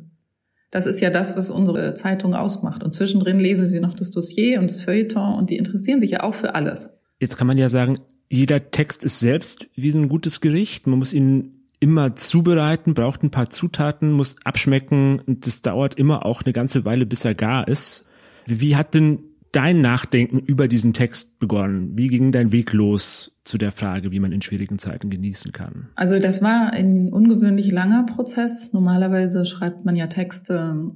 Das 0.74 0.86
ist 0.86 1.00
ja 1.00 1.08
das, 1.08 1.36
was 1.36 1.50
unsere 1.50 1.94
Zeitung 1.94 2.34
ausmacht. 2.34 2.82
Und 2.82 2.92
zwischendrin 2.92 3.38
lesen 3.38 3.64
sie 3.64 3.78
noch 3.78 3.94
das 3.94 4.10
Dossier 4.10 4.58
und 4.58 4.68
das 4.68 4.82
Feuilleton 4.82 5.38
und 5.38 5.50
die 5.50 5.56
interessieren 5.56 6.00
sich 6.00 6.10
ja 6.10 6.24
auch 6.24 6.34
für 6.34 6.56
alles. 6.56 6.90
Jetzt 7.20 7.36
kann 7.36 7.46
man 7.46 7.58
ja 7.58 7.68
sagen, 7.68 8.00
jeder 8.28 8.72
Text 8.72 9.04
ist 9.04 9.20
selbst 9.20 9.68
wie 9.76 9.92
so 9.92 9.98
ein 9.98 10.08
gutes 10.08 10.40
Gericht. 10.40 10.88
Man 10.88 10.98
muss 10.98 11.12
ihn 11.12 11.68
immer 11.78 12.16
zubereiten, 12.16 12.94
braucht 12.94 13.22
ein 13.22 13.30
paar 13.30 13.50
Zutaten, 13.50 14.10
muss 14.10 14.34
abschmecken 14.42 15.22
und 15.24 15.46
das 15.46 15.62
dauert 15.62 15.94
immer 15.94 16.26
auch 16.26 16.42
eine 16.42 16.52
ganze 16.52 16.84
Weile, 16.84 17.06
bis 17.06 17.24
er 17.24 17.36
gar 17.36 17.68
ist. 17.68 18.04
Wie 18.44 18.74
hat 18.74 18.94
denn 18.94 19.20
dein 19.54 19.80
Nachdenken 19.80 20.38
über 20.38 20.68
diesen 20.68 20.92
Text 20.92 21.38
begonnen? 21.38 21.96
Wie 21.96 22.08
ging 22.08 22.32
dein 22.32 22.52
Weg 22.52 22.72
los 22.72 23.38
zu 23.44 23.56
der 23.56 23.72
Frage, 23.72 24.10
wie 24.10 24.20
man 24.20 24.32
in 24.32 24.42
schwierigen 24.42 24.78
Zeiten 24.78 25.10
genießen 25.10 25.52
kann? 25.52 25.88
Also 25.94 26.18
das 26.18 26.42
war 26.42 26.72
ein 26.72 27.12
ungewöhnlich 27.12 27.70
langer 27.70 28.04
Prozess. 28.04 28.72
Normalerweise 28.72 29.44
schreibt 29.44 29.84
man 29.84 29.96
ja 29.96 30.08
Texte 30.08 30.90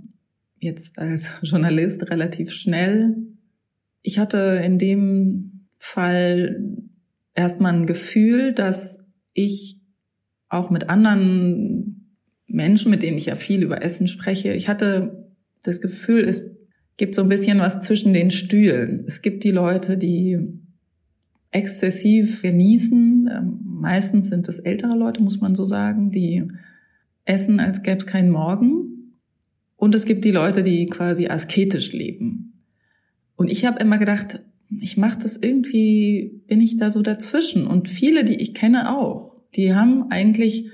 jetzt 0.58 0.98
als 0.98 1.30
Journalist 1.42 2.10
relativ 2.10 2.50
schnell. 2.50 3.16
Ich 4.02 4.18
hatte 4.18 4.60
in 4.64 4.78
dem 4.78 5.68
Fall 5.78 6.60
erstmal 7.34 7.74
ein 7.74 7.86
Gefühl, 7.86 8.52
dass 8.52 8.98
ich 9.34 9.80
auch 10.48 10.70
mit 10.70 10.88
anderen 10.88 12.16
Menschen, 12.46 12.90
mit 12.90 13.02
denen 13.02 13.18
ich 13.18 13.26
ja 13.26 13.36
viel 13.36 13.62
über 13.62 13.82
Essen 13.82 14.08
spreche, 14.08 14.52
ich 14.54 14.68
hatte 14.68 15.28
das 15.62 15.80
Gefühl, 15.80 16.24
es 16.24 16.57
gibt 16.98 17.14
so 17.14 17.22
ein 17.22 17.28
bisschen 17.28 17.60
was 17.60 17.80
zwischen 17.80 18.12
den 18.12 18.30
Stühlen. 18.30 19.04
Es 19.06 19.22
gibt 19.22 19.44
die 19.44 19.50
Leute, 19.50 19.96
die 19.96 20.38
exzessiv 21.50 22.42
genießen. 22.42 23.30
Ähm, 23.32 23.60
meistens 23.64 24.28
sind 24.28 24.48
es 24.48 24.58
ältere 24.58 24.96
Leute, 24.96 25.22
muss 25.22 25.40
man 25.40 25.54
so 25.54 25.64
sagen, 25.64 26.10
die 26.10 26.46
essen, 27.24 27.60
als 27.60 27.82
gäbe 27.82 27.98
es 27.98 28.06
keinen 28.06 28.30
Morgen. 28.30 29.14
Und 29.76 29.94
es 29.94 30.04
gibt 30.04 30.24
die 30.24 30.32
Leute, 30.32 30.62
die 30.62 30.86
quasi 30.86 31.28
asketisch 31.28 31.92
leben. 31.92 32.64
Und 33.36 33.48
ich 33.48 33.64
habe 33.64 33.78
immer 33.78 33.98
gedacht, 33.98 34.40
ich 34.80 34.96
mache 34.96 35.20
das 35.22 35.36
irgendwie, 35.36 36.42
bin 36.48 36.60
ich 36.60 36.76
da 36.76 36.90
so 36.90 37.00
dazwischen. 37.00 37.66
Und 37.66 37.88
viele, 37.88 38.24
die 38.24 38.34
ich 38.34 38.54
kenne 38.54 38.92
auch, 38.92 39.36
die 39.54 39.72
haben 39.72 40.10
eigentlich 40.10 40.70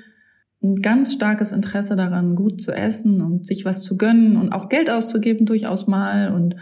ein 0.64 0.76
ganz 0.76 1.12
starkes 1.12 1.52
Interesse 1.52 1.94
daran, 1.94 2.35
gut 2.35 2.61
zu 2.61 2.73
essen 2.73 3.21
und 3.21 3.47
sich 3.47 3.64
was 3.64 3.83
zu 3.83 3.97
gönnen 3.97 4.37
und 4.37 4.52
auch 4.52 4.68
Geld 4.68 4.90
auszugeben 4.90 5.47
durchaus 5.47 5.87
mal 5.87 6.33
und 6.33 6.56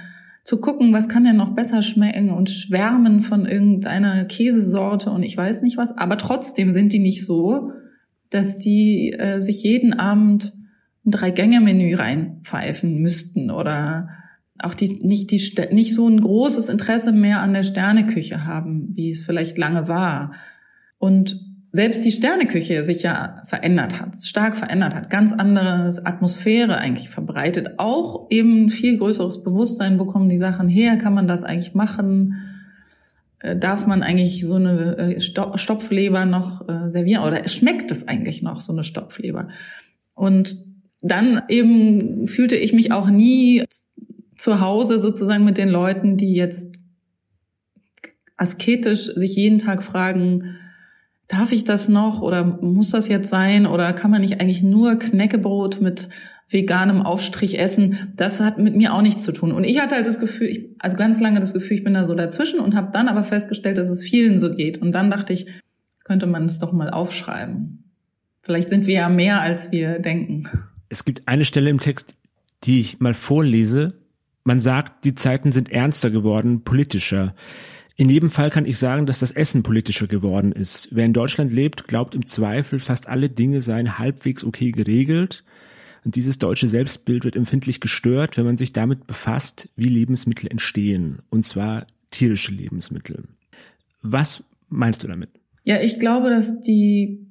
zu 0.45 0.61
gucken, 0.61 0.93
was 0.93 1.09
kann 1.09 1.23
denn 1.23 1.37
noch 1.37 1.55
besser 1.55 1.83
schmecken 1.83 2.31
und 2.31 2.51
schwärmen 2.51 3.21
von 3.21 3.47
irgendeiner 3.47 4.25
Käsesorte 4.25 5.11
und 5.11 5.23
ich 5.23 5.37
weiß 5.37 5.63
nicht 5.63 5.77
was. 5.77 5.97
Aber 5.97 6.19
trotzdem 6.19 6.75
sind 6.75 6.93
die 6.93 6.99
nicht 6.99 7.25
so, 7.25 7.71
dass 8.29 8.59
die 8.59 9.13
äh, 9.13 9.41
sich 9.41 9.63
jeden 9.63 9.95
Abend 9.95 10.53
ein 11.07 11.13
Drei-Gänge-Menü 11.13 11.95
reinpfeifen 11.95 12.99
müssten 12.99 13.51
oder 13.51 14.09
auch 14.59 14.75
die 14.75 15.01
nicht 15.03 15.31
die 15.31 15.41
nicht 15.73 15.95
so 15.95 16.09
ein 16.09 16.21
großes 16.21 16.69
Interesse 16.69 17.13
mehr 17.13 17.41
an 17.41 17.53
der 17.53 17.63
Sterneküche 17.63 18.45
haben, 18.45 18.91
wie 18.95 19.11
es 19.11 19.25
vielleicht 19.25 19.59
lange 19.59 19.87
war. 19.87 20.33
Und 20.99 21.52
selbst 21.75 22.05
die 22.05 22.13
Sterneküche 22.13 22.85
sich 22.85 23.03
ja 23.03 23.43
verändert 23.47 23.99
hat, 23.99 24.23
stark 24.23 24.57
verändert 24.57 24.95
hat, 24.95 25.09
ganz 25.09 25.33
anderes 25.33 26.05
Atmosphäre 26.05 26.77
eigentlich 26.77 27.09
verbreitet, 27.09 27.79
auch 27.79 28.27
eben 28.31 28.69
viel 28.69 28.99
größeres 28.99 29.43
Bewusstsein, 29.43 29.99
wo 29.99 30.05
kommen 30.05 30.29
die 30.29 30.37
Sachen 30.37 30.69
her, 30.69 30.99
kann 30.99 31.15
man 31.15 31.27
das 31.27 31.45
eigentlich 31.45 31.73
machen, 31.73 32.37
äh, 33.39 33.57
darf 33.57 33.87
man 33.87 34.03
eigentlich 34.03 34.43
so 34.43 34.55
eine 34.55 35.17
äh, 35.17 35.21
Stopfleber 35.21 36.27
noch 36.27 36.69
äh, 36.69 36.91
servieren 36.91 37.25
oder 37.25 37.49
schmeckt 37.49 37.91
es 37.91 38.07
eigentlich 38.07 38.43
noch, 38.43 38.61
so 38.61 38.73
eine 38.73 38.85
Stopfleber? 38.85 39.49
Und 40.15 40.63
dann 41.01 41.43
eben 41.49 42.29
fühlte 42.29 42.57
ich 42.57 42.75
mich 42.75 42.93
auch 42.93 43.09
nie 43.09 43.65
zu 44.37 44.61
Hause 44.61 44.99
sozusagen 44.99 45.45
mit 45.45 45.57
den 45.57 45.71
Leuten, 45.71 46.19
die 46.19 46.35
jetzt 46.35 46.67
asketisch 48.37 49.07
sich 49.07 49.37
jeden 49.37 49.59
Tag 49.59 49.83
fragen, 49.83 50.57
darf 51.33 51.51
ich 51.51 51.65
das 51.65 51.89
noch 51.89 52.21
oder 52.21 52.45
muss 52.45 52.91
das 52.91 53.09
jetzt 53.09 53.31
sein 53.31 53.65
oder 53.65 53.95
kann 53.95 54.11
man 54.11 54.21
nicht 54.21 54.41
eigentlich 54.41 54.63
nur 54.63 54.99
Knäckebrot 54.99 55.81
mit 55.81 56.11
veganem 56.51 57.01
Aufstrich 57.01 57.59
essen? 57.59 58.13
Das 58.17 58.39
hat 58.39 58.59
mit 58.59 58.77
mir 58.77 58.93
auch 58.93 59.01
nichts 59.01 59.23
zu 59.23 59.33
tun. 59.33 59.53
Und 59.53 59.65
ich 59.65 59.81
hatte 59.81 59.95
halt 59.95 60.07
das 60.07 60.21
Gefühl, 60.21 60.49
ich, 60.49 60.69
also 60.79 60.97
ganz 60.99 61.21
lange 61.21 61.41
das 61.41 61.55
Gefühl, 61.55 61.79
ich 61.79 61.85
bin 61.85 61.95
da 61.95 62.05
so 62.05 62.15
dazwischen 62.15 62.61
und 62.61 62.75
habe 62.75 62.91
dann 62.93 63.09
aber 63.09 63.23
festgestellt, 63.23 63.79
dass 63.79 63.89
es 63.89 64.03
vielen 64.03 64.39
so 64.39 64.55
geht. 64.55 64.77
Und 64.77 64.93
dann 64.93 65.11
dachte 65.11 65.33
ich, 65.33 65.47
könnte 66.05 66.27
man 66.27 66.45
es 66.45 66.59
doch 66.59 66.73
mal 66.73 66.91
aufschreiben. 66.91 67.85
Vielleicht 68.43 68.69
sind 68.69 68.87
wir 68.87 68.95
ja 68.95 69.09
mehr, 69.09 69.41
als 69.41 69.73
wir 69.73 70.01
denken. 70.01 70.51
Es 70.91 71.07
gibt 71.07 71.27
eine 71.27 71.47
Stelle 71.47 71.71
im 71.71 71.81
Text, 71.81 72.15
die 72.65 72.81
ich 72.81 73.01
mal 73.01 73.15
vorlese. 73.15 73.95
Man 74.45 74.61
sagt, 74.61 75.07
die 75.07 75.15
Zeiten 75.15 75.51
sind 75.51 75.73
ernster 75.73 76.11
geworden, 76.11 76.63
politischer. 76.63 77.35
In 78.03 78.09
jedem 78.09 78.31
Fall 78.31 78.51
kann 78.51 78.67
ich 78.67 78.79
sagen, 78.79 79.07
dass 79.07 79.21
das 79.21 79.31
Essen 79.31 79.63
politischer 79.63 80.09
geworden 80.09 80.51
ist. 80.51 80.89
Wer 80.91 81.05
in 81.05 81.13
Deutschland 81.13 81.53
lebt, 81.53 81.87
glaubt 81.87 82.17
im 82.17 82.27
Zweifel, 82.27 82.81
fast 82.81 83.09
alle 83.09 83.31
Dinge 83.31 83.61
seien 83.61 83.97
halbwegs 83.97 84.43
okay 84.43 84.73
geregelt. 84.73 85.45
Und 86.05 86.17
dieses 86.17 86.37
deutsche 86.37 86.67
Selbstbild 86.67 87.25
wird 87.25 87.37
empfindlich 87.37 87.79
gestört, 87.79 88.37
wenn 88.37 88.45
man 88.45 88.59
sich 88.59 88.73
damit 88.73 89.07
befasst, 89.07 89.69
wie 89.77 89.87
Lebensmittel 89.87 90.51
entstehen. 90.51 91.21
Und 91.31 91.47
zwar 91.47 91.87
tierische 92.11 92.51
Lebensmittel. 92.51 93.23
Was 94.03 94.43
meinst 94.69 95.05
du 95.05 95.07
damit? 95.07 95.29
Ja, 95.63 95.81
ich 95.81 96.01
glaube, 96.01 96.29
dass 96.29 96.61
die 96.61 97.25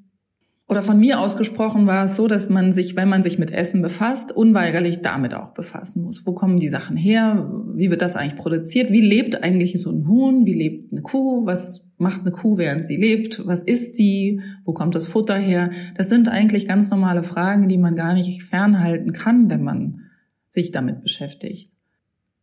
oder 0.71 0.83
von 0.83 1.01
mir 1.01 1.19
ausgesprochen 1.19 1.85
war 1.85 2.05
es 2.05 2.15
so, 2.15 2.29
dass 2.29 2.47
man 2.47 2.71
sich, 2.71 2.95
wenn 2.95 3.09
man 3.09 3.23
sich 3.23 3.37
mit 3.37 3.51
Essen 3.51 3.81
befasst, 3.81 4.31
unweigerlich 4.31 5.01
damit 5.01 5.33
auch 5.33 5.49
befassen 5.49 6.01
muss. 6.01 6.25
Wo 6.25 6.31
kommen 6.31 6.61
die 6.61 6.69
Sachen 6.69 6.95
her? 6.95 7.51
Wie 7.75 7.89
wird 7.89 8.01
das 8.01 8.15
eigentlich 8.15 8.37
produziert? 8.39 8.89
Wie 8.89 9.01
lebt 9.01 9.43
eigentlich 9.43 9.81
so 9.81 9.91
ein 9.91 10.07
Huhn? 10.07 10.45
Wie 10.45 10.53
lebt 10.53 10.93
eine 10.93 11.01
Kuh? 11.01 11.45
Was 11.45 11.91
macht 11.97 12.21
eine 12.21 12.31
Kuh, 12.31 12.57
während 12.57 12.87
sie 12.87 12.95
lebt? 12.95 13.45
Was 13.45 13.63
isst 13.63 13.97
sie? 13.97 14.39
Wo 14.63 14.71
kommt 14.71 14.95
das 14.95 15.05
Futter 15.05 15.37
her? 15.37 15.71
Das 15.95 16.07
sind 16.07 16.29
eigentlich 16.29 16.69
ganz 16.69 16.89
normale 16.89 17.23
Fragen, 17.23 17.67
die 17.67 17.77
man 17.77 17.97
gar 17.97 18.13
nicht 18.13 18.41
fernhalten 18.43 19.11
kann, 19.11 19.49
wenn 19.49 19.63
man 19.63 20.03
sich 20.51 20.71
damit 20.71 21.01
beschäftigt. 21.01 21.69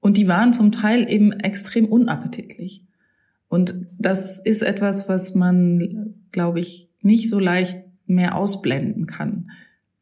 Und 0.01 0.19
die 0.19 0.29
waren 0.29 0.53
zum 0.53 0.71
Teil 0.71 1.11
eben 1.11 1.33
extrem 1.33 1.87
unappetitlich. 1.87 2.85
Und 3.49 3.87
das 3.99 4.39
ist 4.39 4.61
etwas, 4.61 5.09
was 5.09 5.35
man, 5.35 6.15
glaube 6.31 6.61
ich, 6.61 6.91
nicht 7.01 7.31
so 7.31 7.39
leicht 7.39 7.88
mehr 8.09 8.37
ausblenden 8.37 9.07
kann. 9.07 9.51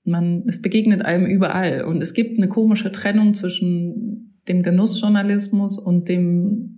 Man, 0.04 0.44
es 0.46 0.62
begegnet 0.62 1.02
einem 1.02 1.26
überall 1.26 1.82
und 1.84 2.00
es 2.02 2.14
gibt 2.14 2.38
eine 2.38 2.48
komische 2.48 2.92
Trennung 2.92 3.34
zwischen 3.34 4.40
dem 4.48 4.62
Genussjournalismus 4.62 5.78
und 5.78 6.08
dem 6.08 6.76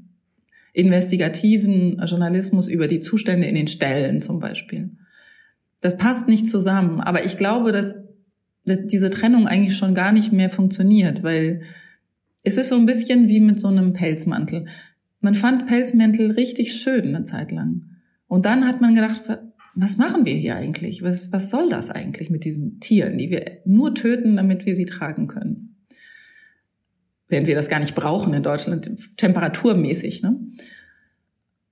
investigativen 0.73 2.01
Journalismus 2.05 2.69
über 2.69 2.89
die 2.89 3.01
Zustände 3.01 3.47
in 3.47 3.55
den 3.55 3.67
Ställen 3.67 4.21
zum 4.21 4.39
Beispiel. 4.39 4.91
Das 5.81 5.97
passt 5.97 6.29
nicht 6.29 6.49
zusammen, 6.49 7.01
aber 7.01 7.25
ich 7.25 7.37
glaube, 7.37 7.73
dass, 7.73 7.95
dass 8.65 8.87
diese 8.87 9.11
Trennung 9.11 9.47
eigentlich 9.47 9.77
schon 9.77 9.95
gar 9.95 10.13
nicht 10.13 10.33
mehr 10.33 10.51
funktioniert, 10.51 11.23
weil 11.23 11.63
es 12.43 12.57
ist 12.57 12.69
so 12.69 12.77
ein 12.77 12.87
bisschen 12.87 13.29
wie 13.29 13.41
mit 13.41 13.61
so 13.61 13.69
einem 13.69 13.93
Pelzmantel. 13.93 14.67
Man 15.21 15.35
fand 15.35 15.67
Pelzmäntel 15.67 16.31
richtig 16.31 16.75
schön 16.75 17.15
eine 17.15 17.25
Zeit 17.25 17.53
lang. 17.53 17.85
Und 18.29 18.47
dann 18.47 18.67
hat 18.67 18.81
man 18.81 18.95
gedacht, 18.95 19.23
was 19.81 19.97
machen 19.97 20.25
wir 20.25 20.35
hier 20.35 20.57
eigentlich? 20.57 21.03
Was, 21.03 21.31
was 21.33 21.51
soll 21.51 21.71
das 21.71 21.89
eigentlich 21.89 22.31
mit 22.31 22.45
diesen 22.45 22.81
Tieren, 22.81 23.17
die 23.17 23.31
wir 23.31 23.59
nur 23.65 23.95
töten, 23.95 24.37
damit 24.37 24.67
wir 24.67 24.75
sie 24.75 24.87
tragen 24.87 25.29
können? 25.29 25.77
Während 27.29 27.47
wir 27.47 27.55
das 27.55 27.69
gar 27.69 27.79
nicht 27.79 27.95
brauchen 27.95 28.35
in 28.35 28.43
Deutschland, 28.43 28.91
temperaturmäßig. 29.17 30.23
Ne? 30.23 30.37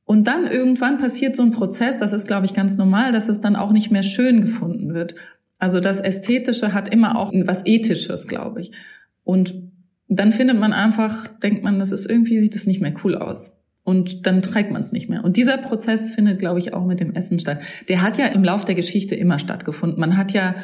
Und 0.04 0.28
dann 0.28 0.46
irgendwann 0.46 0.98
passiert 0.98 1.34
so 1.34 1.42
ein 1.42 1.50
Prozess, 1.50 1.98
das 1.98 2.12
ist, 2.12 2.28
glaube 2.28 2.46
ich, 2.46 2.54
ganz 2.54 2.76
normal, 2.76 3.10
dass 3.10 3.28
es 3.28 3.40
dann 3.40 3.56
auch 3.56 3.72
nicht 3.72 3.90
mehr 3.90 4.04
schön 4.04 4.40
gefunden 4.40 4.94
wird. 4.94 5.16
Also 5.58 5.80
das 5.80 6.00
Ästhetische 6.00 6.72
hat 6.72 6.92
immer 6.92 7.18
auch 7.18 7.32
was 7.44 7.62
Ethisches, 7.64 8.28
glaube 8.28 8.60
ich. 8.60 8.72
Und 9.24 9.54
dann 10.06 10.30
findet 10.30 10.60
man 10.60 10.72
einfach, 10.72 11.26
denkt 11.26 11.64
man, 11.64 11.80
das 11.80 11.90
ist 11.90 12.08
irgendwie, 12.08 12.38
sieht 12.38 12.54
das 12.54 12.66
nicht 12.66 12.80
mehr 12.80 12.94
cool 13.02 13.16
aus. 13.16 13.50
Und 13.86 14.26
dann 14.26 14.42
trägt 14.42 14.72
man 14.72 14.82
es 14.82 14.90
nicht 14.90 15.08
mehr. 15.08 15.22
Und 15.22 15.36
dieser 15.36 15.58
Prozess 15.58 16.10
findet, 16.10 16.40
glaube 16.40 16.58
ich, 16.58 16.74
auch 16.74 16.84
mit 16.84 16.98
dem 16.98 17.14
Essen 17.14 17.38
statt. 17.38 17.60
Der 17.88 18.02
hat 18.02 18.18
ja 18.18 18.26
im 18.26 18.42
Lauf 18.42 18.64
der 18.64 18.74
Geschichte 18.74 19.14
immer 19.14 19.38
stattgefunden. 19.38 20.00
Man 20.00 20.16
hat 20.16 20.32
ja 20.32 20.56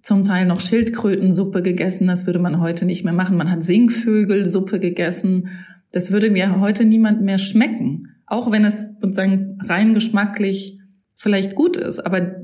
zum 0.00 0.24
Teil 0.24 0.46
noch 0.46 0.62
Schildkrötensuppe 0.62 1.60
gegessen, 1.60 2.06
das 2.06 2.24
würde 2.24 2.38
man 2.38 2.62
heute 2.62 2.86
nicht 2.86 3.04
mehr 3.04 3.12
machen. 3.12 3.36
Man 3.36 3.50
hat 3.50 3.62
Singvögelsuppe 3.62 4.80
gegessen. 4.80 5.50
Das 5.90 6.10
würde 6.10 6.30
mir 6.30 6.60
heute 6.60 6.86
niemand 6.86 7.20
mehr 7.20 7.36
schmecken. 7.36 8.08
Auch 8.24 8.50
wenn 8.50 8.64
es 8.64 8.86
sozusagen 9.02 9.58
rein 9.60 9.92
geschmacklich 9.92 10.78
vielleicht 11.14 11.54
gut 11.54 11.76
ist. 11.76 11.98
Aber 11.98 12.36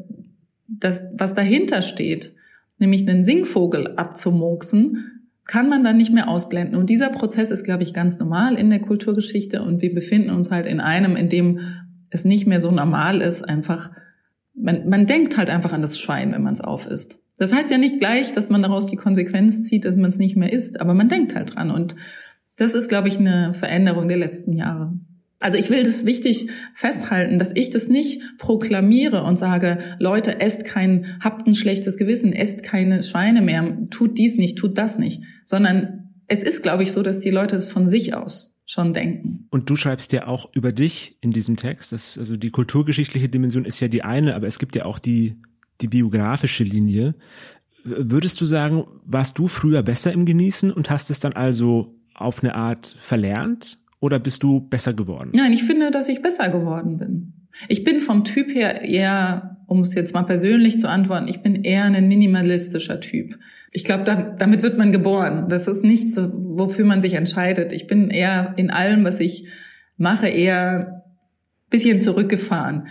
das, 0.69 1.01
was 1.17 1.35
dahinter 1.35 1.81
steht, 1.81 2.35
nämlich 2.79 3.09
einen 3.09 3.25
Singvogel 3.25 3.95
abzumoksen, 3.97 5.18
kann 5.49 5.71
man 5.71 5.83
dann 5.83 5.97
nicht 5.97 6.13
mehr 6.13 6.29
ausblenden. 6.29 6.77
Und 6.77 6.91
dieser 6.91 7.09
Prozess 7.09 7.51
ist, 7.51 7.65
glaube 7.65 7.83
ich, 7.83 7.95
ganz 7.95 8.19
normal 8.19 8.55
in 8.55 8.69
der 8.69 8.81
Kulturgeschichte. 8.81 9.63
Und 9.63 9.81
wir 9.81 9.93
befinden 9.95 10.31
uns 10.31 10.51
halt 10.51 10.67
in 10.67 10.79
einem, 10.79 11.17
in 11.17 11.31
dem 11.31 11.61
es 12.11 12.25
nicht 12.25 12.47
mehr 12.47 12.61
so 12.61 12.71
normal 12.71 13.23
ist, 13.23 13.43
einfach, 13.43 13.91
man, 14.55 14.89
man 14.89 15.07
denkt 15.07 15.39
halt 15.39 15.49
einfach 15.49 15.73
an 15.73 15.83
das 15.83 15.99
Schwein, 15.99 16.33
wenn 16.33 16.43
man 16.43 16.55
es 16.55 16.61
aufisst. 16.61 17.19
Das 17.39 17.53
heißt 17.53 17.71
ja 17.71 17.79
nicht 17.79 17.99
gleich, 17.99 18.33
dass 18.35 18.51
man 18.51 18.63
daraus 18.63 18.87
die 18.87 18.97
Konsequenz 18.97 19.63
zieht, 19.63 19.87
dass 19.87 19.97
man 19.97 20.11
es 20.11 20.19
nicht 20.19 20.37
mehr 20.37 20.53
isst, 20.53 20.81
aber 20.81 20.93
man 20.93 21.09
denkt 21.09 21.35
halt 21.35 21.55
dran. 21.55 21.71
Und 21.71 21.97
das 22.57 22.73
ist, 22.73 22.89
glaube 22.89 23.09
ich, 23.09 23.19
eine 23.19 23.55
Veränderung 23.55 24.09
der 24.09 24.19
letzten 24.19 24.53
Jahre. 24.53 24.93
Also 25.41 25.57
ich 25.57 25.71
will 25.71 25.85
das 25.85 26.05
wichtig 26.05 26.51
festhalten, 26.75 27.39
dass 27.39 27.51
ich 27.55 27.71
das 27.71 27.89
nicht 27.89 28.21
proklamiere 28.39 29.23
und 29.23 29.39
sage, 29.39 29.79
Leute, 30.01 30.41
esst 30.41 30.65
kein, 30.65 31.19
habt 31.21 31.47
ein 31.47 31.55
schlechtes 31.55 31.97
Gewissen, 31.97 32.33
esst 32.33 32.63
keine 32.63 33.05
Schweine 33.05 33.41
mehr, 33.41 33.79
tut 33.91 34.19
dies 34.19 34.37
nicht, 34.37 34.59
tut 34.59 34.77
das 34.77 34.99
nicht, 34.99 35.23
sondern 35.45 36.11
es 36.27 36.43
ist, 36.43 36.63
glaube 36.63 36.83
ich, 36.83 36.93
so, 36.93 37.03
dass 37.03 37.21
die 37.21 37.31
Leute 37.31 37.57
es 37.57 37.71
von 37.71 37.89
sich 37.89 38.15
aus 38.15 38.57
schon 38.67 38.93
denken. 38.93 39.47
Und 39.51 39.71
du 39.71 39.77
schreibst 39.77 40.13
ja 40.13 40.27
auch 40.27 40.51
über 40.55 40.73
dich 40.73 41.17
in 41.23 41.31
diesem 41.31 41.57
Text, 41.57 41.93
das, 41.93 42.19
also 42.19 42.37
die 42.37 42.51
kulturgeschichtliche 42.51 43.29
Dimension 43.29 43.65
ist 43.65 43.81
ja 43.81 43.89
die 43.89 44.03
eine, 44.03 44.35
aber 44.35 44.47
es 44.47 44.59
gibt 44.59 44.77
ja 44.77 44.85
auch 44.85 44.99
die, 44.99 45.41
die 45.81 45.89
biografische 45.89 46.65
Linie. 46.65 47.15
Würdest 47.85 48.41
du 48.41 48.45
sagen, 48.45 48.85
warst 49.05 49.39
du 49.39 49.49
früher 49.49 49.83
besser 49.83 50.13
im 50.13 50.27
Genießen 50.27 50.71
und 50.71 50.91
hast 50.91 51.11
es 51.11 51.21
dann 51.21 51.33
also 51.33 51.95
auf 52.13 52.43
eine 52.43 52.57
Art 52.57 52.95
verlernt? 52.99 53.78
Oder 54.01 54.19
bist 54.19 54.43
du 54.43 54.61
besser 54.61 54.95
geworden? 54.95 55.31
Nein, 55.35 55.53
ich 55.53 55.65
finde, 55.65 55.91
dass 55.91 56.09
ich 56.09 56.23
besser 56.23 56.51
geworden 56.51 56.99
bin. 56.99 57.33
Ich 57.69 57.83
bin 57.85 58.01
vom 58.01 58.25
Typ 58.25 58.55
her 58.55 58.83
eher, 58.83 59.57
um 59.67 59.81
es 59.81 59.95
jetzt 59.95 60.15
mal 60.15 60.23
persönlich 60.23 60.79
zu 60.79 60.89
antworten, 60.89 61.29
ich 61.29 61.43
bin 61.43 61.65
eher 61.65 61.85
ein 61.85 62.09
minimalistischer 62.09 63.01
Typ. 63.01 63.39
Ich 63.73 63.85
glaube, 63.85 64.05
da, 64.05 64.35
damit 64.39 64.63
wird 64.63 64.79
man 64.79 64.93
geboren. 64.93 65.49
Das 65.49 65.67
ist 65.67 65.83
nichts, 65.83 66.17
wofür 66.17 66.85
man 66.85 67.01
sich 67.01 67.15
entscheidet. 67.15 67.73
Ich 67.73 67.87
bin 67.87 68.11
eher 68.11 68.55
in 68.57 68.71
allem, 68.71 69.05
was 69.05 69.21
ich 69.21 69.47
mache, 69.97 70.29
eher 70.29 71.05
bisschen 71.71 72.01
zurückgefahren. 72.01 72.89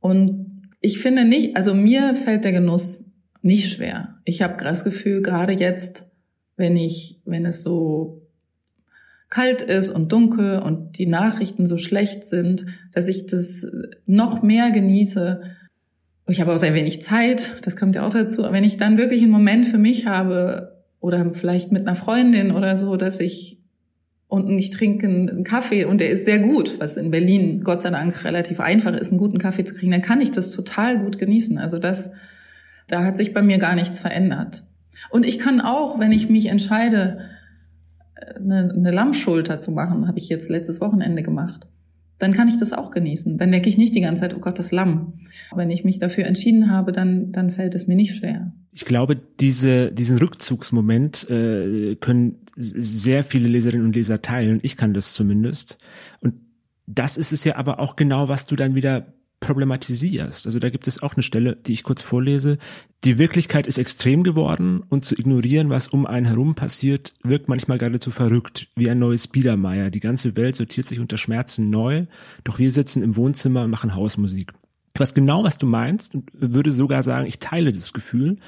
Und 0.00 0.68
ich 0.80 0.98
finde 0.98 1.24
nicht, 1.24 1.56
also 1.56 1.74
mir 1.74 2.14
fällt 2.14 2.44
der 2.44 2.52
Genuss 2.52 3.04
nicht 3.42 3.72
schwer. 3.72 4.20
Ich 4.24 4.42
habe 4.42 4.62
das 4.62 4.84
Gefühl, 4.84 5.22
gerade 5.22 5.54
jetzt, 5.54 6.06
wenn 6.56 6.76
ich, 6.76 7.20
wenn 7.24 7.44
es 7.46 7.62
so 7.62 8.23
kalt 9.34 9.62
ist 9.62 9.90
und 9.90 10.12
dunkel 10.12 10.60
und 10.60 10.96
die 10.96 11.06
Nachrichten 11.06 11.66
so 11.66 11.76
schlecht 11.76 12.28
sind, 12.28 12.66
dass 12.92 13.08
ich 13.08 13.26
das 13.26 13.66
noch 14.06 14.42
mehr 14.42 14.70
genieße. 14.70 15.42
Ich 16.28 16.40
habe 16.40 16.52
auch 16.52 16.56
sehr 16.56 16.72
wenig 16.72 17.02
Zeit, 17.02 17.52
das 17.64 17.74
kommt 17.74 17.96
ja 17.96 18.06
auch 18.06 18.12
dazu. 18.12 18.42
Wenn 18.42 18.62
ich 18.62 18.76
dann 18.76 18.96
wirklich 18.96 19.22
einen 19.22 19.32
Moment 19.32 19.66
für 19.66 19.78
mich 19.78 20.06
habe 20.06 20.84
oder 21.00 21.34
vielleicht 21.34 21.72
mit 21.72 21.82
einer 21.82 21.96
Freundin 21.96 22.52
oder 22.52 22.76
so, 22.76 22.96
dass 22.96 23.18
ich 23.18 23.58
und 24.28 24.56
ich 24.56 24.70
trinke 24.70 25.08
einen 25.08 25.42
Kaffee 25.42 25.84
und 25.84 26.00
der 26.00 26.10
ist 26.10 26.26
sehr 26.26 26.38
gut, 26.38 26.78
was 26.78 26.96
in 26.96 27.10
Berlin 27.10 27.62
Gott 27.64 27.82
sei 27.82 27.90
Dank 27.90 28.22
relativ 28.24 28.60
einfach 28.60 28.94
ist, 28.94 29.10
einen 29.10 29.18
guten 29.18 29.38
Kaffee 29.38 29.64
zu 29.64 29.74
kriegen, 29.74 29.90
dann 29.90 30.02
kann 30.02 30.20
ich 30.20 30.30
das 30.30 30.52
total 30.52 30.98
gut 31.00 31.18
genießen. 31.18 31.58
Also 31.58 31.80
das, 31.80 32.08
da 32.86 33.04
hat 33.04 33.16
sich 33.16 33.34
bei 33.34 33.42
mir 33.42 33.58
gar 33.58 33.74
nichts 33.74 33.98
verändert. 33.98 34.62
Und 35.10 35.26
ich 35.26 35.40
kann 35.40 35.60
auch, 35.60 35.98
wenn 35.98 36.12
ich 36.12 36.28
mich 36.28 36.46
entscheide, 36.46 37.18
eine, 38.36 38.72
eine 38.74 38.90
Lammschulter 38.90 39.58
zu 39.58 39.70
machen, 39.70 40.06
habe 40.06 40.18
ich 40.18 40.28
jetzt 40.28 40.48
letztes 40.48 40.80
Wochenende 40.80 41.22
gemacht. 41.22 41.66
dann 42.18 42.32
kann 42.32 42.48
ich 42.48 42.58
das 42.58 42.72
auch 42.72 42.90
genießen. 42.90 43.38
Dann 43.38 43.50
denke 43.50 43.68
ich 43.68 43.76
nicht 43.76 43.94
die 43.94 44.00
ganze 44.00 44.20
Zeit, 44.22 44.34
oh 44.34 44.38
Gott, 44.38 44.58
das 44.58 44.70
Lamm. 44.72 45.14
Wenn 45.54 45.70
ich 45.70 45.84
mich 45.84 45.98
dafür 45.98 46.24
entschieden 46.26 46.70
habe, 46.70 46.92
dann, 46.92 47.32
dann 47.32 47.50
fällt 47.50 47.74
es 47.74 47.86
mir 47.86 47.96
nicht 47.96 48.16
schwer. 48.16 48.52
Ich 48.72 48.84
glaube, 48.84 49.16
diese, 49.40 49.92
diesen 49.92 50.18
Rückzugsmoment 50.18 51.28
äh, 51.28 51.96
können 51.96 52.36
sehr 52.56 53.24
viele 53.24 53.48
Leserinnen 53.48 53.86
und 53.86 53.96
Leser 53.96 54.22
teilen. 54.22 54.60
Ich 54.62 54.76
kann 54.76 54.94
das 54.94 55.12
zumindest. 55.12 55.78
Und 56.20 56.34
das 56.86 57.16
ist 57.16 57.32
es 57.32 57.44
ja 57.44 57.56
aber 57.56 57.78
auch 57.80 57.96
genau, 57.96 58.28
was 58.28 58.46
du 58.46 58.56
dann 58.56 58.74
wieder 58.74 59.06
problematisierst. 59.44 60.46
Also 60.46 60.58
da 60.58 60.70
gibt 60.70 60.88
es 60.88 61.02
auch 61.02 61.14
eine 61.14 61.22
Stelle, 61.22 61.56
die 61.56 61.74
ich 61.74 61.82
kurz 61.82 62.00
vorlese. 62.00 62.58
Die 63.04 63.18
Wirklichkeit 63.18 63.66
ist 63.66 63.78
extrem 63.78 64.22
geworden 64.22 64.82
und 64.88 65.04
zu 65.04 65.14
ignorieren, 65.14 65.68
was 65.68 65.88
um 65.88 66.06
einen 66.06 66.26
herum 66.26 66.54
passiert, 66.54 67.12
wirkt 67.22 67.48
manchmal 67.48 67.76
geradezu 67.76 68.10
verrückt, 68.10 68.68
wie 68.74 68.88
ein 68.88 68.98
neues 68.98 69.28
Biedermeier. 69.28 69.90
Die 69.90 70.00
ganze 70.00 70.34
Welt 70.36 70.56
sortiert 70.56 70.86
sich 70.86 70.98
unter 70.98 71.18
Schmerzen 71.18 71.68
neu, 71.68 72.06
doch 72.42 72.58
wir 72.58 72.72
sitzen 72.72 73.02
im 73.02 73.16
Wohnzimmer 73.16 73.64
und 73.64 73.70
machen 73.70 73.94
Hausmusik. 73.94 74.52
Ich 74.94 75.00
weiß 75.00 75.12
genau, 75.12 75.44
was 75.44 75.58
du 75.58 75.66
meinst 75.66 76.14
und 76.14 76.30
würde 76.32 76.70
sogar 76.70 77.02
sagen, 77.02 77.26
ich 77.26 77.38
teile 77.38 77.72
das 77.72 77.92
Gefühl. 77.92 78.38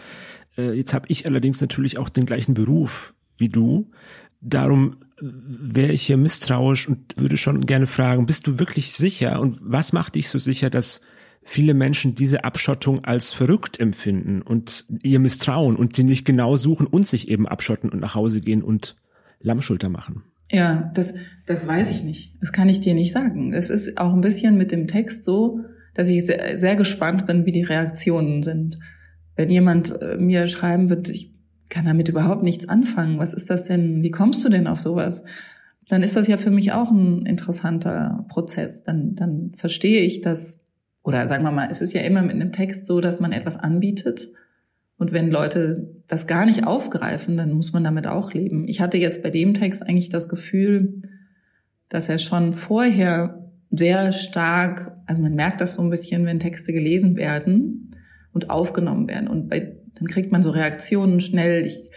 Äh, 0.56 0.72
jetzt 0.72 0.94
habe 0.94 1.06
ich 1.08 1.26
allerdings 1.26 1.60
natürlich 1.60 1.98
auch 1.98 2.08
den 2.08 2.24
gleichen 2.24 2.54
Beruf 2.54 3.14
wie 3.36 3.48
du. 3.48 3.90
Darum 4.40 4.96
wäre 5.20 5.92
ich 5.92 6.02
hier 6.02 6.16
misstrauisch 6.16 6.88
und 6.88 7.14
würde 7.16 7.36
schon 7.36 7.64
gerne 7.66 7.86
fragen, 7.86 8.26
bist 8.26 8.46
du 8.46 8.58
wirklich 8.58 8.92
sicher 8.92 9.40
und 9.40 9.58
was 9.62 9.92
macht 9.92 10.14
dich 10.14 10.28
so 10.28 10.38
sicher, 10.38 10.68
dass 10.68 11.00
viele 11.42 11.74
Menschen 11.74 12.14
diese 12.14 12.44
Abschottung 12.44 13.04
als 13.04 13.32
verrückt 13.32 13.80
empfinden 13.80 14.42
und 14.42 14.84
ihr 15.02 15.20
misstrauen 15.20 15.76
und 15.76 15.96
sie 15.96 16.04
nicht 16.04 16.24
genau 16.26 16.56
suchen 16.56 16.86
und 16.86 17.06
sich 17.06 17.30
eben 17.30 17.46
abschotten 17.46 17.88
und 17.88 18.00
nach 18.00 18.14
Hause 18.14 18.40
gehen 18.40 18.62
und 18.62 18.96
Lammschulter 19.40 19.88
machen? 19.88 20.24
Ja, 20.50 20.90
das, 20.94 21.14
das 21.46 21.66
weiß 21.66 21.90
ich 21.90 22.02
nicht. 22.02 22.34
Das 22.40 22.52
kann 22.52 22.68
ich 22.68 22.80
dir 22.80 22.94
nicht 22.94 23.12
sagen. 23.12 23.52
Es 23.52 23.70
ist 23.70 23.96
auch 23.96 24.12
ein 24.12 24.20
bisschen 24.20 24.56
mit 24.56 24.70
dem 24.70 24.86
Text 24.86 25.24
so, 25.24 25.60
dass 25.94 26.08
ich 26.08 26.26
sehr, 26.26 26.58
sehr 26.58 26.76
gespannt 26.76 27.26
bin, 27.26 27.46
wie 27.46 27.52
die 27.52 27.62
Reaktionen 27.62 28.42
sind. 28.42 28.78
Wenn 29.34 29.50
jemand 29.50 30.00
äh, 30.00 30.16
mir 30.18 30.46
schreiben 30.48 30.88
wird, 30.88 31.08
ich 31.08 31.35
kann 31.68 31.84
damit 31.84 32.08
überhaupt 32.08 32.42
nichts 32.42 32.68
anfangen. 32.68 33.18
Was 33.18 33.34
ist 33.34 33.50
das 33.50 33.64
denn? 33.64 34.02
Wie 34.02 34.10
kommst 34.10 34.44
du 34.44 34.48
denn 34.48 34.66
auf 34.66 34.80
sowas? 34.80 35.24
Dann 35.88 36.02
ist 36.02 36.16
das 36.16 36.26
ja 36.26 36.36
für 36.36 36.50
mich 36.50 36.72
auch 36.72 36.90
ein 36.90 37.26
interessanter 37.26 38.24
Prozess. 38.28 38.82
Dann, 38.82 39.14
dann 39.14 39.52
verstehe 39.56 40.02
ich 40.02 40.20
das. 40.20 40.58
Oder 41.02 41.26
sagen 41.26 41.44
wir 41.44 41.52
mal, 41.52 41.68
es 41.70 41.80
ist 41.80 41.92
ja 41.92 42.00
immer 42.02 42.22
mit 42.22 42.34
einem 42.34 42.52
Text 42.52 42.86
so, 42.86 43.00
dass 43.00 43.20
man 43.20 43.32
etwas 43.32 43.56
anbietet. 43.56 44.30
Und 44.98 45.12
wenn 45.12 45.30
Leute 45.30 45.94
das 46.08 46.26
gar 46.26 46.46
nicht 46.46 46.66
aufgreifen, 46.66 47.36
dann 47.36 47.52
muss 47.52 47.72
man 47.72 47.84
damit 47.84 48.06
auch 48.06 48.32
leben. 48.32 48.66
Ich 48.66 48.80
hatte 48.80 48.98
jetzt 48.98 49.22
bei 49.22 49.30
dem 49.30 49.54
Text 49.54 49.82
eigentlich 49.82 50.08
das 50.08 50.28
Gefühl, 50.28 51.02
dass 51.88 52.08
er 52.08 52.18
schon 52.18 52.52
vorher 52.52 53.50
sehr 53.70 54.12
stark, 54.12 54.96
also 55.06 55.20
man 55.20 55.34
merkt 55.34 55.60
das 55.60 55.74
so 55.74 55.82
ein 55.82 55.90
bisschen, 55.90 56.24
wenn 56.24 56.40
Texte 56.40 56.72
gelesen 56.72 57.16
werden 57.16 57.90
und 58.32 58.50
aufgenommen 58.50 59.08
werden. 59.08 59.28
Und 59.28 59.48
bei 59.48 59.76
dann 59.96 60.08
kriegt 60.08 60.32
man 60.32 60.42
so 60.42 60.50
Reaktionen 60.50 61.20
schnell. 61.20 61.66
Ich, 61.66 61.90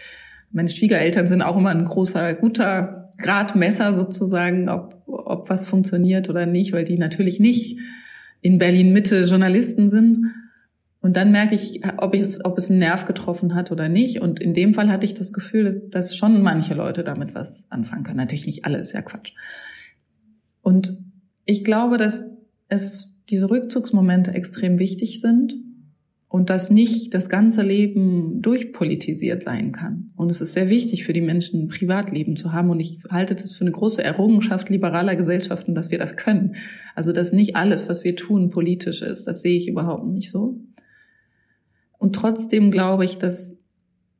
meine 0.50 0.68
Schwiegereltern 0.68 1.26
sind 1.26 1.42
auch 1.42 1.56
immer 1.56 1.70
ein 1.70 1.84
großer, 1.84 2.34
guter 2.34 3.10
Gradmesser 3.18 3.92
sozusagen, 3.92 4.68
ob, 4.68 5.02
ob 5.06 5.48
was 5.48 5.64
funktioniert 5.64 6.28
oder 6.28 6.46
nicht, 6.46 6.72
weil 6.72 6.84
die 6.84 6.98
natürlich 6.98 7.38
nicht 7.38 7.78
in 8.40 8.58
Berlin 8.58 8.92
Mitte 8.92 9.22
Journalisten 9.22 9.90
sind. 9.90 10.18
Und 11.02 11.16
dann 11.16 11.30
merke 11.30 11.54
ich, 11.54 11.82
ob 11.98 12.14
es, 12.14 12.44
ob 12.44 12.58
es 12.58 12.70
einen 12.70 12.80
Nerv 12.80 13.06
getroffen 13.06 13.54
hat 13.54 13.70
oder 13.70 13.88
nicht. 13.88 14.20
Und 14.20 14.40
in 14.40 14.54
dem 14.54 14.74
Fall 14.74 14.90
hatte 14.90 15.06
ich 15.06 15.14
das 15.14 15.32
Gefühl, 15.32 15.88
dass 15.90 16.16
schon 16.16 16.42
manche 16.42 16.74
Leute 16.74 17.04
damit 17.04 17.34
was 17.34 17.64
anfangen 17.70 18.02
können. 18.02 18.18
Natürlich 18.18 18.46
nicht 18.46 18.64
alle, 18.64 18.78
ist 18.78 18.92
ja 18.92 19.02
Quatsch. 19.02 19.32
Und 20.62 20.98
ich 21.44 21.64
glaube, 21.64 21.96
dass 21.96 22.22
es 22.68 23.16
diese 23.30 23.48
Rückzugsmomente 23.48 24.32
extrem 24.32 24.78
wichtig 24.78 25.20
sind 25.20 25.54
und 26.30 26.48
dass 26.48 26.70
nicht 26.70 27.12
das 27.12 27.28
ganze 27.28 27.62
Leben 27.62 28.40
durchpolitisiert 28.40 29.42
sein 29.42 29.72
kann. 29.72 30.12
Und 30.14 30.30
es 30.30 30.40
ist 30.40 30.52
sehr 30.52 30.68
wichtig 30.68 31.02
für 31.02 31.12
die 31.12 31.20
Menschen, 31.20 31.64
ein 31.64 31.68
Privatleben 31.68 32.36
zu 32.36 32.52
haben. 32.52 32.70
Und 32.70 32.78
ich 32.78 33.00
halte 33.10 33.34
das 33.34 33.50
für 33.52 33.62
eine 33.62 33.72
große 33.72 34.02
Errungenschaft 34.02 34.68
liberaler 34.68 35.16
Gesellschaften, 35.16 35.74
dass 35.74 35.90
wir 35.90 35.98
das 35.98 36.16
können. 36.16 36.54
Also, 36.94 37.12
dass 37.12 37.32
nicht 37.32 37.56
alles, 37.56 37.88
was 37.88 38.04
wir 38.04 38.14
tun, 38.14 38.50
politisch 38.50 39.02
ist. 39.02 39.26
Das 39.26 39.42
sehe 39.42 39.58
ich 39.58 39.66
überhaupt 39.66 40.06
nicht 40.06 40.30
so. 40.30 40.60
Und 41.98 42.14
trotzdem 42.14 42.70
glaube 42.70 43.04
ich, 43.04 43.18
dass, 43.18 43.56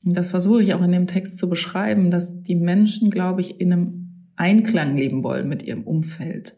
das 0.02 0.30
versuche 0.30 0.64
ich 0.64 0.74
auch 0.74 0.82
in 0.82 0.90
dem 0.90 1.06
Text 1.06 1.38
zu 1.38 1.48
beschreiben, 1.48 2.10
dass 2.10 2.42
die 2.42 2.56
Menschen, 2.56 3.12
glaube 3.12 3.40
ich, 3.40 3.60
in 3.60 3.72
einem 3.72 4.26
Einklang 4.34 4.96
leben 4.96 5.22
wollen 5.22 5.48
mit 5.48 5.62
ihrem 5.62 5.84
Umfeld. 5.84 6.56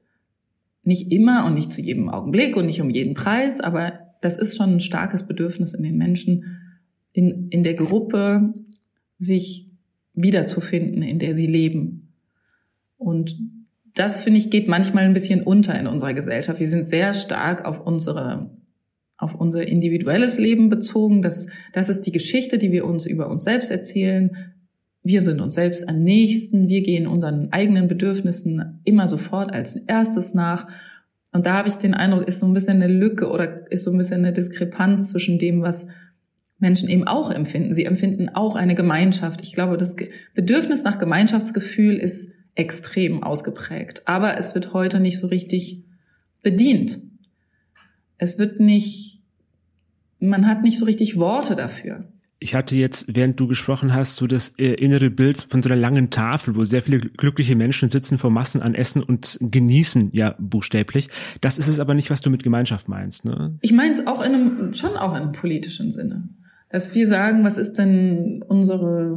Nicht 0.83 1.13
immer 1.13 1.45
und 1.45 1.53
nicht 1.53 1.73
zu 1.75 1.83
jedem 1.83 2.09
Augenblick 2.09 2.57
und 2.57 2.65
nicht 2.65 2.81
um 2.81 2.89
jeden 2.89 3.13
Preis, 3.13 3.61
aber 3.61 4.12
das 4.23 4.37
ist 4.39 4.57
schon 4.57 4.77
ein 4.77 4.81
starkes 4.81 5.25
Bedürfnis 5.25 5.75
in 5.75 5.83
den 5.83 5.99
Menschen, 5.99 6.59
in, 7.13 7.49
in 7.51 7.63
der 7.63 7.75
Gruppe 7.75 8.55
sich 9.19 9.69
wiederzufinden, 10.15 11.03
in 11.03 11.19
der 11.19 11.35
sie 11.35 11.47
leben. 11.47 12.15
Und 12.97 13.37
das, 13.95 14.23
finde 14.23 14.39
ich, 14.39 14.49
geht 14.49 14.69
manchmal 14.69 15.05
ein 15.05 15.13
bisschen 15.13 15.43
unter 15.43 15.79
in 15.79 15.87
unserer 15.87 16.15
Gesellschaft. 16.15 16.61
Wir 16.61 16.69
sind 16.69 16.89
sehr 16.89 17.13
stark 17.15 17.65
auf 17.65 17.85
unsere, 17.85 18.51
auf 19.19 19.35
unser 19.35 19.67
individuelles 19.67 20.39
Leben 20.39 20.71
bezogen. 20.71 21.21
Das, 21.21 21.47
das 21.73 21.89
ist 21.89 22.01
die 22.03 22.13
Geschichte, 22.13 22.59
die 22.59 22.73
wir 22.73 22.87
uns 22.87 23.07
über 23.07 23.29
uns 23.29 23.45
selbst 23.45 23.71
erzählen. 23.71 24.55
Wir 25.03 25.21
sind 25.21 25.41
uns 25.41 25.57
selbst 25.57 25.89
am 25.89 26.03
nächsten. 26.03 26.69
Wir 26.69 26.83
gehen 26.83 27.07
unseren 27.07 27.53
eigenen 27.53 27.89
Bedürfnissen 27.89 28.81
immer 28.85 29.09
sofort 29.09 29.53
als 29.53 29.77
erstes 29.87 30.33
nach. 30.33 30.69
Und 31.33 31.47
da 31.47 31.55
habe 31.55 31.69
ich 31.69 31.75
den 31.77 31.95
Eindruck, 31.95 32.29
ist 32.29 32.41
so 32.41 32.47
ein 32.47 32.53
bisschen 32.53 32.83
eine 32.83 32.93
Lücke 32.93 33.31
oder 33.31 33.71
ist 33.73 33.85
so 33.85 33.91
ein 33.91 33.99
bisschen 33.99 34.19
eine 34.19 34.33
Diskrepanz 34.33 35.09
zwischen 35.09 35.39
dem, 35.39 35.63
was 35.63 35.87
Menschen 36.59 36.89
eben 36.89 37.09
auch 37.09 37.31
empfinden. 37.31 37.75
Sie 37.75 37.87
empfinden 37.87 38.29
auch 38.29 38.55
eine 38.55 38.75
Gemeinschaft. 38.75 39.41
Ich 39.43 39.55
glaube, 39.55 39.77
das 39.79 39.97
Bedürfnis 40.35 40.85
nach 40.85 40.99
Gemeinschaftsgefühl 40.99 41.97
ist 41.97 42.31
extrem 42.55 43.23
ausgeprägt. 43.23 44.03
Aber 44.05 44.37
es 44.39 44.55
wird 44.55 44.75
heute 44.75 45.01
nicht 45.01 45.19
so 45.19 45.27
richtig 45.27 45.83
bedient. 46.43 46.99
Es 48.19 48.39
wird 48.39 48.61
nicht, 48.61 49.21
man 50.21 50.47
hat 50.47 50.63
nicht 50.63 50.79
so 50.79 50.85
richtig 50.85 51.17
Worte 51.17 51.57
dafür 51.57 52.12
ich 52.43 52.55
hatte 52.55 52.75
jetzt, 52.77 53.07
während 53.09 53.39
du 53.39 53.47
gesprochen 53.47 53.95
hast, 53.95 54.17
so 54.17 54.27
das 54.27 54.55
äh, 54.59 54.75
innere 54.75 55.11
Bild 55.11 55.47
von 55.49 55.63
so 55.63 55.69
einer 55.69 55.81
langen 55.81 56.11
Tafel, 56.11 56.57
wo 56.57 56.65
sehr 56.65 56.83
viele 56.83 56.99
glückliche 56.99 57.55
Menschen 57.55 57.89
sitzen 57.89 58.19
vor 58.19 58.31
Massen 58.31 58.61
an 58.61 58.75
Essen 58.75 59.03
und 59.03 59.39
genießen, 59.41 60.11
ja, 60.13 60.35
buchstäblich. 60.39 61.09
Das 61.41 61.59
ist 61.59 61.69
es 61.69 61.79
aber 61.79 61.95
nicht, 61.95 62.11
was 62.11 62.21
du 62.21 62.31
mit 62.31 62.43
Gemeinschaft 62.43 62.89
meinst, 62.89 63.25
ne? 63.25 63.57
Ich 63.61 63.73
meine 63.73 63.93
es 63.93 64.07
auch 64.07 64.21
in 64.21 64.35
einem, 64.35 64.75
schon 64.75 64.97
auch 64.97 65.15
in 65.15 65.23
einem 65.23 65.33
politischen 65.33 65.93
Sinne. 65.93 66.29
Dass 66.69 66.95
wir 66.95 67.07
sagen, 67.07 67.45
was 67.45 67.59
ist 67.59 67.75
denn 67.75 68.43
unsere, 68.47 69.17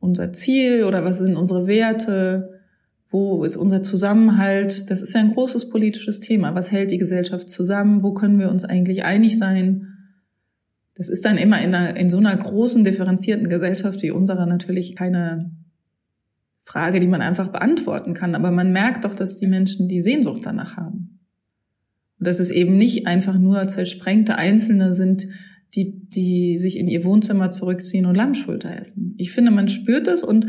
unser 0.00 0.32
Ziel 0.32 0.84
oder 0.84 1.04
was 1.04 1.18
sind 1.18 1.36
unsere 1.36 1.66
Werte? 1.66 2.60
Wo 3.06 3.44
ist 3.44 3.56
unser 3.56 3.82
Zusammenhalt? 3.82 4.90
Das 4.90 5.02
ist 5.02 5.14
ja 5.14 5.20
ein 5.20 5.34
großes 5.34 5.70
politisches 5.70 6.20
Thema. 6.20 6.54
Was 6.54 6.72
hält 6.72 6.90
die 6.90 6.98
Gesellschaft 6.98 7.48
zusammen? 7.48 8.02
Wo 8.02 8.12
können 8.12 8.38
wir 8.38 8.50
uns 8.50 8.64
eigentlich 8.64 9.04
einig 9.04 9.38
sein? 9.38 9.97
Das 10.98 11.08
ist 11.08 11.24
dann 11.24 11.38
immer 11.38 11.62
in, 11.62 11.74
einer, 11.74 11.96
in 11.96 12.10
so 12.10 12.18
einer 12.18 12.36
großen, 12.36 12.82
differenzierten 12.82 13.48
Gesellschaft 13.48 14.02
wie 14.02 14.10
unserer 14.10 14.46
natürlich 14.46 14.96
keine 14.96 15.52
Frage, 16.64 16.98
die 16.98 17.06
man 17.06 17.22
einfach 17.22 17.48
beantworten 17.48 18.14
kann. 18.14 18.34
Aber 18.34 18.50
man 18.50 18.72
merkt 18.72 19.04
doch, 19.04 19.14
dass 19.14 19.36
die 19.36 19.46
Menschen 19.46 19.88
die 19.88 20.00
Sehnsucht 20.00 20.40
danach 20.44 20.76
haben. 20.76 21.20
Und 22.18 22.26
dass 22.26 22.40
es 22.40 22.50
eben 22.50 22.76
nicht 22.76 23.06
einfach 23.06 23.38
nur 23.38 23.68
zersprengte 23.68 24.34
Einzelne 24.34 24.92
sind, 24.92 25.28
die, 25.74 26.08
die 26.08 26.58
sich 26.58 26.76
in 26.76 26.88
ihr 26.88 27.04
Wohnzimmer 27.04 27.52
zurückziehen 27.52 28.04
und 28.04 28.16
Lammschulter 28.16 28.76
essen. 28.76 29.14
Ich 29.18 29.30
finde, 29.30 29.52
man 29.52 29.68
spürt 29.68 30.08
das 30.08 30.24
und 30.24 30.46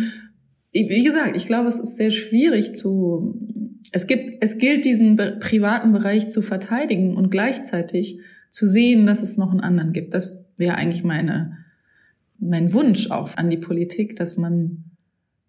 wie 0.71 1.03
gesagt, 1.03 1.35
ich 1.35 1.45
glaube, 1.45 1.67
es 1.67 1.79
ist 1.79 1.97
sehr 1.97 2.11
schwierig 2.11 2.75
zu, 2.75 3.39
es 3.91 4.07
gibt, 4.07 4.43
es 4.43 4.57
gilt 4.57 4.85
diesen 4.85 5.17
privaten 5.39 5.91
Bereich 5.91 6.29
zu 6.29 6.41
verteidigen 6.41 7.15
und 7.15 7.31
gleichzeitig 7.31 8.19
zu 8.49 8.65
sehen, 8.67 9.05
dass 9.05 9.23
es 9.23 9.37
noch 9.37 9.51
einen 9.51 9.61
anderen 9.61 9.93
gibt. 9.93 10.13
Das 10.13 10.38
wäre 10.59 10.75
eigentlich 10.75 11.03
meine, 11.03 11.57
mein 12.37 12.71
Wunsch 12.73 13.09
auch 13.09 13.35
an 13.37 13.49
die 13.49 13.57
Politik, 13.57 14.15
dass 14.15 14.37
man, 14.37 14.83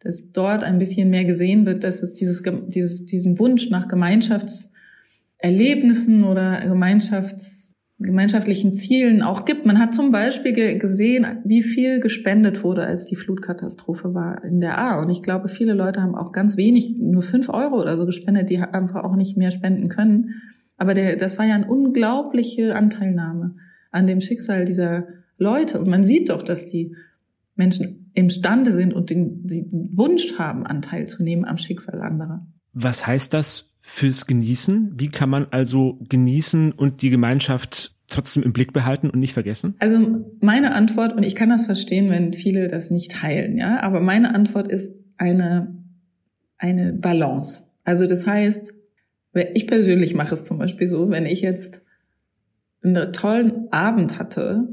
dass 0.00 0.32
dort 0.32 0.64
ein 0.64 0.78
bisschen 0.78 1.10
mehr 1.10 1.24
gesehen 1.24 1.66
wird, 1.66 1.84
dass 1.84 2.02
es 2.02 2.14
dieses, 2.14 2.42
dieses, 2.68 3.04
diesen 3.04 3.38
Wunsch 3.38 3.68
nach 3.70 3.86
Gemeinschaftserlebnissen 3.88 6.24
oder 6.24 6.62
Gemeinschafts, 6.66 7.74
gemeinschaftlichen 7.98 8.72
Zielen 8.74 9.20
auch 9.20 9.44
gibt. 9.44 9.66
Man 9.66 9.78
hat 9.78 9.94
zum 9.94 10.10
Beispiel 10.10 10.78
gesehen, 10.78 11.40
wie 11.44 11.62
viel 11.62 12.00
gespendet 12.00 12.64
wurde, 12.64 12.84
als 12.84 13.04
die 13.04 13.16
Flutkatastrophe 13.16 14.14
war 14.14 14.42
in 14.42 14.60
der 14.60 14.78
A. 14.78 15.02
Und 15.02 15.10
ich 15.10 15.20
glaube, 15.22 15.48
viele 15.48 15.74
Leute 15.74 16.00
haben 16.00 16.14
auch 16.14 16.32
ganz 16.32 16.56
wenig, 16.56 16.96
nur 16.98 17.22
fünf 17.22 17.50
Euro 17.50 17.78
oder 17.78 17.98
so 17.98 18.06
gespendet, 18.06 18.48
die 18.48 18.58
einfach 18.58 19.04
auch 19.04 19.16
nicht 19.16 19.36
mehr 19.36 19.50
spenden 19.50 19.90
können. 19.90 20.40
Aber 20.78 20.94
der, 20.94 21.16
das 21.16 21.36
war 21.36 21.44
ja 21.44 21.56
eine 21.56 21.68
unglaubliche 21.68 22.74
Anteilnahme 22.74 23.56
an 23.90 24.06
dem 24.06 24.20
Schicksal 24.20 24.64
dieser 24.64 25.06
Leute. 25.38 25.80
Und 25.80 25.88
man 25.88 26.04
sieht 26.04 26.28
doch, 26.28 26.42
dass 26.42 26.66
die 26.66 26.94
Menschen 27.56 28.10
imstande 28.14 28.72
sind 28.72 28.94
und 28.94 29.10
den, 29.10 29.46
den 29.46 29.90
Wunsch 29.94 30.38
haben, 30.38 30.66
Anteil 30.66 31.06
zu 31.08 31.22
nehmen 31.22 31.44
am 31.44 31.58
Schicksal 31.58 32.00
anderer. 32.00 32.46
Was 32.72 33.06
heißt 33.06 33.34
das 33.34 33.72
fürs 33.80 34.26
Genießen? 34.26 34.92
Wie 34.96 35.08
kann 35.08 35.30
man 35.30 35.46
also 35.50 35.98
genießen 36.08 36.72
und 36.72 37.02
die 37.02 37.10
Gemeinschaft 37.10 37.94
trotzdem 38.08 38.42
im 38.42 38.52
Blick 38.52 38.72
behalten 38.72 39.10
und 39.10 39.18
nicht 39.18 39.32
vergessen? 39.32 39.74
Also 39.78 40.24
meine 40.40 40.72
Antwort, 40.74 41.14
und 41.14 41.22
ich 41.22 41.34
kann 41.34 41.48
das 41.48 41.66
verstehen, 41.66 42.10
wenn 42.10 42.32
viele 42.32 42.68
das 42.68 42.90
nicht 42.90 43.12
teilen, 43.12 43.56
ja, 43.56 43.80
aber 43.80 44.00
meine 44.00 44.34
Antwort 44.34 44.68
ist 44.68 44.92
eine, 45.16 45.74
eine 46.58 46.92
Balance. 46.92 47.64
Also 47.84 48.06
das 48.06 48.26
heißt, 48.26 48.72
ich 49.54 49.66
persönlich 49.66 50.14
mache 50.14 50.34
es 50.34 50.44
zum 50.44 50.58
Beispiel 50.58 50.88
so, 50.88 51.10
wenn 51.10 51.26
ich 51.26 51.40
jetzt 51.40 51.82
einen 52.82 53.12
tollen 53.12 53.72
Abend 53.72 54.18
hatte 54.18 54.68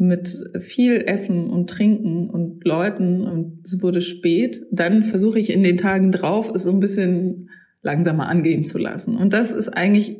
mit 0.00 0.50
viel 0.60 1.02
Essen 1.06 1.50
und 1.50 1.68
Trinken 1.68 2.30
und 2.30 2.64
Leuten 2.64 3.26
und 3.26 3.66
es 3.66 3.82
wurde 3.82 4.00
spät, 4.00 4.62
dann 4.70 5.02
versuche 5.02 5.38
ich 5.38 5.50
in 5.50 5.62
den 5.62 5.76
Tagen 5.76 6.10
drauf, 6.10 6.50
es 6.54 6.62
so 6.62 6.70
ein 6.70 6.80
bisschen 6.80 7.50
langsamer 7.82 8.26
angehen 8.28 8.64
zu 8.64 8.78
lassen. 8.78 9.16
Und 9.16 9.34
das 9.34 9.52
ist 9.52 9.68
eigentlich, 9.68 10.18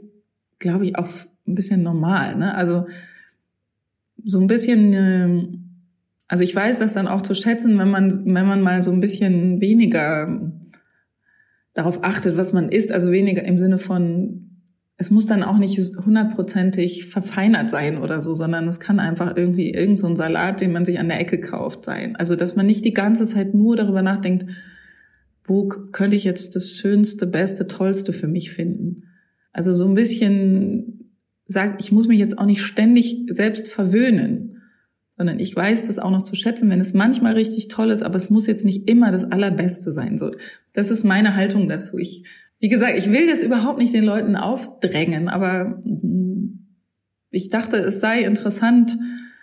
glaube 0.59 0.85
ich, 0.85 0.97
auch 0.97 1.09
ein 1.47 1.55
bisschen 1.55 1.83
normal. 1.83 2.37
Ne? 2.37 2.55
Also 2.55 2.87
so 4.23 4.39
ein 4.39 4.47
bisschen, 4.47 4.93
ähm, 4.93 5.65
also 6.29 6.45
ich 6.45 6.55
weiß 6.55 6.79
das 6.79 6.93
dann 6.93 7.09
auch 7.09 7.23
zu 7.23 7.35
schätzen, 7.35 7.79
wenn 7.79 7.91
man, 7.91 8.27
wenn 8.27 8.47
man 8.47 8.61
mal 8.61 8.83
so 8.83 8.93
ein 8.93 9.01
bisschen 9.01 9.63
weniger 9.63 10.53
darauf 11.73 12.05
achtet, 12.05 12.37
was 12.37 12.53
man 12.53 12.69
isst, 12.69 12.93
also 12.93 13.11
weniger 13.11 13.45
im 13.45 13.59
Sinne 13.59 13.79
von 13.79 14.50
es 15.01 15.11
muss 15.11 15.25
dann 15.25 15.43
auch 15.43 15.57
nicht 15.57 15.79
hundertprozentig 15.79 17.07
verfeinert 17.07 17.71
sein 17.71 17.97
oder 17.97 18.21
so, 18.21 18.35
sondern 18.35 18.69
es 18.69 18.81
kann 18.81 19.01
einfach 19.01 19.35
irgendwie 19.35 19.71
irgendein 19.71 19.97
so 19.97 20.15
Salat, 20.15 20.61
den 20.61 20.73
man 20.73 20.85
sich 20.85 20.99
an 20.99 21.09
der 21.09 21.19
Ecke 21.19 21.41
kauft, 21.41 21.87
sein. 21.87 22.17
Also, 22.17 22.37
dass 22.37 22.55
man 22.55 22.67
nicht 22.67 22.85
die 22.85 22.93
ganze 22.93 23.27
Zeit 23.27 23.55
nur 23.55 23.77
darüber 23.77 24.03
nachdenkt, 24.03 24.45
wo 25.45 25.69
könnte 25.69 26.17
ich 26.17 26.25
jetzt 26.25 26.55
das 26.55 26.73
Schönste, 26.73 27.27
Beste, 27.27 27.67
Tollste 27.67 28.13
für 28.13 28.29
mich 28.29 28.53
finden. 28.53 29.05
Also 29.53 29.73
so 29.73 29.89
ein 29.89 29.95
bisschen 29.95 31.17
sagt, 31.47 31.81
ich 31.81 31.93
muss 31.93 32.07
mich 32.07 32.19
jetzt 32.19 32.39
auch 32.39 32.45
nicht 32.45 32.61
ständig 32.61 33.27
selbst 33.31 33.69
verwöhnen, 33.69 34.61
sondern 35.17 35.41
ich 35.41 35.57
weiß 35.57 35.87
das 35.87 35.99
auch 35.99 36.11
noch 36.11 36.25
zu 36.25 36.37
schätzen, 36.37 36.69
wenn 36.69 36.81
es 36.81 36.93
manchmal 36.93 37.33
richtig 37.33 37.69
toll 37.69 37.91
ist, 37.91 38.03
aber 38.03 38.17
es 38.17 38.29
muss 38.29 38.47
jetzt 38.47 38.67
nicht 38.67 38.87
immer 38.87 39.13
das 39.13 39.25
Allerbeste 39.25 39.93
sein. 39.93 40.19
So, 40.19 40.33
das 40.75 40.91
ist 40.91 41.05
meine 41.05 41.37
Haltung 41.37 41.71
dazu. 41.71 41.97
Ich 41.97 42.25
wie 42.61 42.69
gesagt, 42.69 42.97
ich 42.97 43.11
will 43.11 43.27
das 43.27 43.43
überhaupt 43.43 43.79
nicht 43.79 43.95
den 43.95 44.05
Leuten 44.05 44.37
aufdrängen, 44.37 45.29
aber 45.29 45.83
ich 47.31 47.49
dachte, 47.49 47.79
es 47.79 48.01
sei 48.01 48.23
interessant 48.23 48.97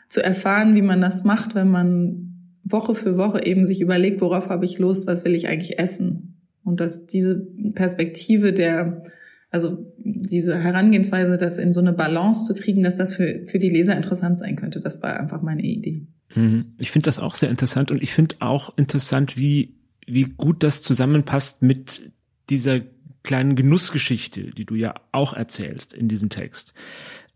zu 0.07 0.23
erfahren, 0.23 0.75
wie 0.75 0.81
man 0.81 1.01
das 1.01 1.23
macht, 1.23 1.55
wenn 1.55 1.69
man 1.69 2.27
Woche 2.63 2.95
für 2.95 3.17
Woche 3.17 3.43
eben 3.43 3.65
sich 3.65 3.81
überlegt, 3.81 4.21
worauf 4.21 4.49
habe 4.49 4.65
ich 4.65 4.77
Lust, 4.77 5.07
was 5.07 5.25
will 5.25 5.35
ich 5.35 5.47
eigentlich 5.47 5.79
essen. 5.79 6.35
Und 6.63 6.79
dass 6.79 7.05
diese 7.05 7.47
Perspektive 7.73 8.53
der, 8.53 9.03
also 9.49 9.93
diese 9.97 10.57
Herangehensweise, 10.57 11.37
das 11.37 11.57
in 11.57 11.73
so 11.73 11.79
eine 11.79 11.93
Balance 11.93 12.43
zu 12.45 12.53
kriegen, 12.53 12.83
dass 12.83 12.97
das 12.97 13.13
für, 13.13 13.43
für 13.47 13.57
die 13.57 13.69
Leser 13.69 13.95
interessant 13.95 14.39
sein 14.39 14.57
könnte, 14.57 14.79
das 14.79 15.01
war 15.01 15.17
einfach 15.17 15.41
meine 15.41 15.63
Idee. 15.63 16.05
Mhm. 16.35 16.73
Ich 16.77 16.91
finde 16.91 17.05
das 17.05 17.19
auch 17.19 17.35
sehr 17.35 17.49
interessant 17.49 17.89
und 17.89 18.03
ich 18.03 18.13
finde 18.13 18.35
auch 18.39 18.77
interessant, 18.77 19.37
wie, 19.37 19.75
wie 20.05 20.23
gut 20.23 20.61
das 20.61 20.81
zusammenpasst 20.81 21.61
mit 21.61 22.11
dieser 22.49 22.81
kleinen 23.27 23.55
Genussgeschichte, 23.55 24.49
die 24.49 24.65
du 24.65 24.73
ja 24.73 24.95
auch 25.11 25.33
erzählst 25.33 25.93
in 25.93 26.07
diesem 26.07 26.29
Text. 26.29 26.73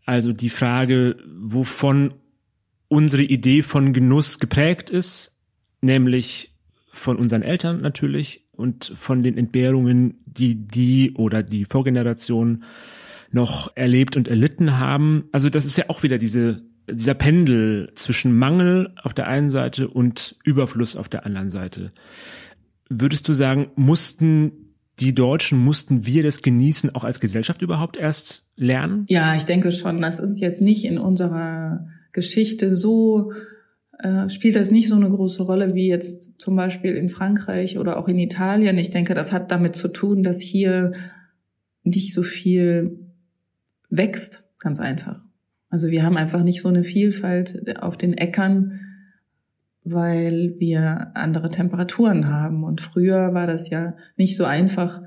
Also 0.04 0.32
die 0.32 0.50
Frage, 0.50 1.16
wovon 1.38 2.14
unsere 2.88 3.22
Idee 3.22 3.62
von 3.62 3.92
Genuss 3.92 4.38
geprägt 4.38 4.90
ist, 4.90 5.38
nämlich 5.80 6.52
von 6.92 7.16
unseren 7.16 7.42
Eltern 7.42 7.80
natürlich 7.80 8.44
und 8.52 8.92
von 8.96 9.22
den 9.22 9.38
Entbehrungen, 9.38 10.18
die 10.26 10.54
die 10.54 11.12
oder 11.14 11.42
die 11.42 11.64
Vorgeneration 11.64 12.64
noch 13.30 13.76
erlebt 13.76 14.16
und 14.16 14.28
erlitten 14.28 14.78
haben. 14.78 15.24
Also 15.30 15.48
das 15.48 15.64
ist 15.64 15.76
ja 15.76 15.84
auch 15.88 16.02
wieder 16.02 16.18
diese 16.18 16.62
dieser 16.90 17.14
Pendel 17.14 17.92
zwischen 17.94 18.36
Mangel 18.36 18.92
auf 19.02 19.14
der 19.14 19.28
einen 19.28 19.50
Seite 19.50 19.88
und 19.88 20.36
Überfluss 20.44 20.96
auf 20.96 21.08
der 21.08 21.24
anderen 21.24 21.50
Seite. 21.50 21.92
Würdest 22.88 23.28
du 23.28 23.32
sagen, 23.32 23.70
mussten 23.76 24.71
die 25.02 25.14
Deutschen, 25.14 25.58
mussten 25.58 26.06
wir 26.06 26.22
das 26.22 26.42
genießen, 26.42 26.94
auch 26.94 27.04
als 27.04 27.20
Gesellschaft 27.20 27.62
überhaupt 27.62 27.96
erst 27.96 28.46
lernen? 28.56 29.04
Ja, 29.08 29.36
ich 29.36 29.44
denke 29.44 29.72
schon. 29.72 30.00
Das 30.00 30.20
ist 30.20 30.40
jetzt 30.40 30.60
nicht 30.60 30.84
in 30.84 30.98
unserer 30.98 31.88
Geschichte 32.12 32.74
so, 32.74 33.32
äh, 33.98 34.28
spielt 34.30 34.56
das 34.56 34.70
nicht 34.70 34.88
so 34.88 34.94
eine 34.94 35.10
große 35.10 35.42
Rolle 35.42 35.74
wie 35.74 35.88
jetzt 35.88 36.40
zum 36.40 36.56
Beispiel 36.56 36.94
in 36.94 37.08
Frankreich 37.08 37.78
oder 37.78 37.98
auch 37.98 38.08
in 38.08 38.18
Italien. 38.18 38.78
Ich 38.78 38.90
denke, 38.90 39.14
das 39.14 39.32
hat 39.32 39.50
damit 39.50 39.76
zu 39.76 39.88
tun, 39.88 40.22
dass 40.22 40.40
hier 40.40 40.92
nicht 41.82 42.14
so 42.14 42.22
viel 42.22 42.98
wächst, 43.90 44.44
ganz 44.58 44.78
einfach. 44.78 45.20
Also 45.68 45.88
wir 45.88 46.04
haben 46.04 46.16
einfach 46.16 46.42
nicht 46.42 46.60
so 46.60 46.68
eine 46.68 46.84
Vielfalt 46.84 47.76
auf 47.80 47.96
den 47.96 48.14
Äckern, 48.14 48.80
weil 49.84 50.54
wir 50.58 51.10
andere 51.14 51.50
Temperaturen 51.50 52.28
haben. 52.28 52.64
Und 52.64 52.80
früher 52.80 53.34
war 53.34 53.46
das 53.46 53.70
ja 53.70 53.94
nicht 54.16 54.36
so 54.36 54.44
einfach, 54.44 55.02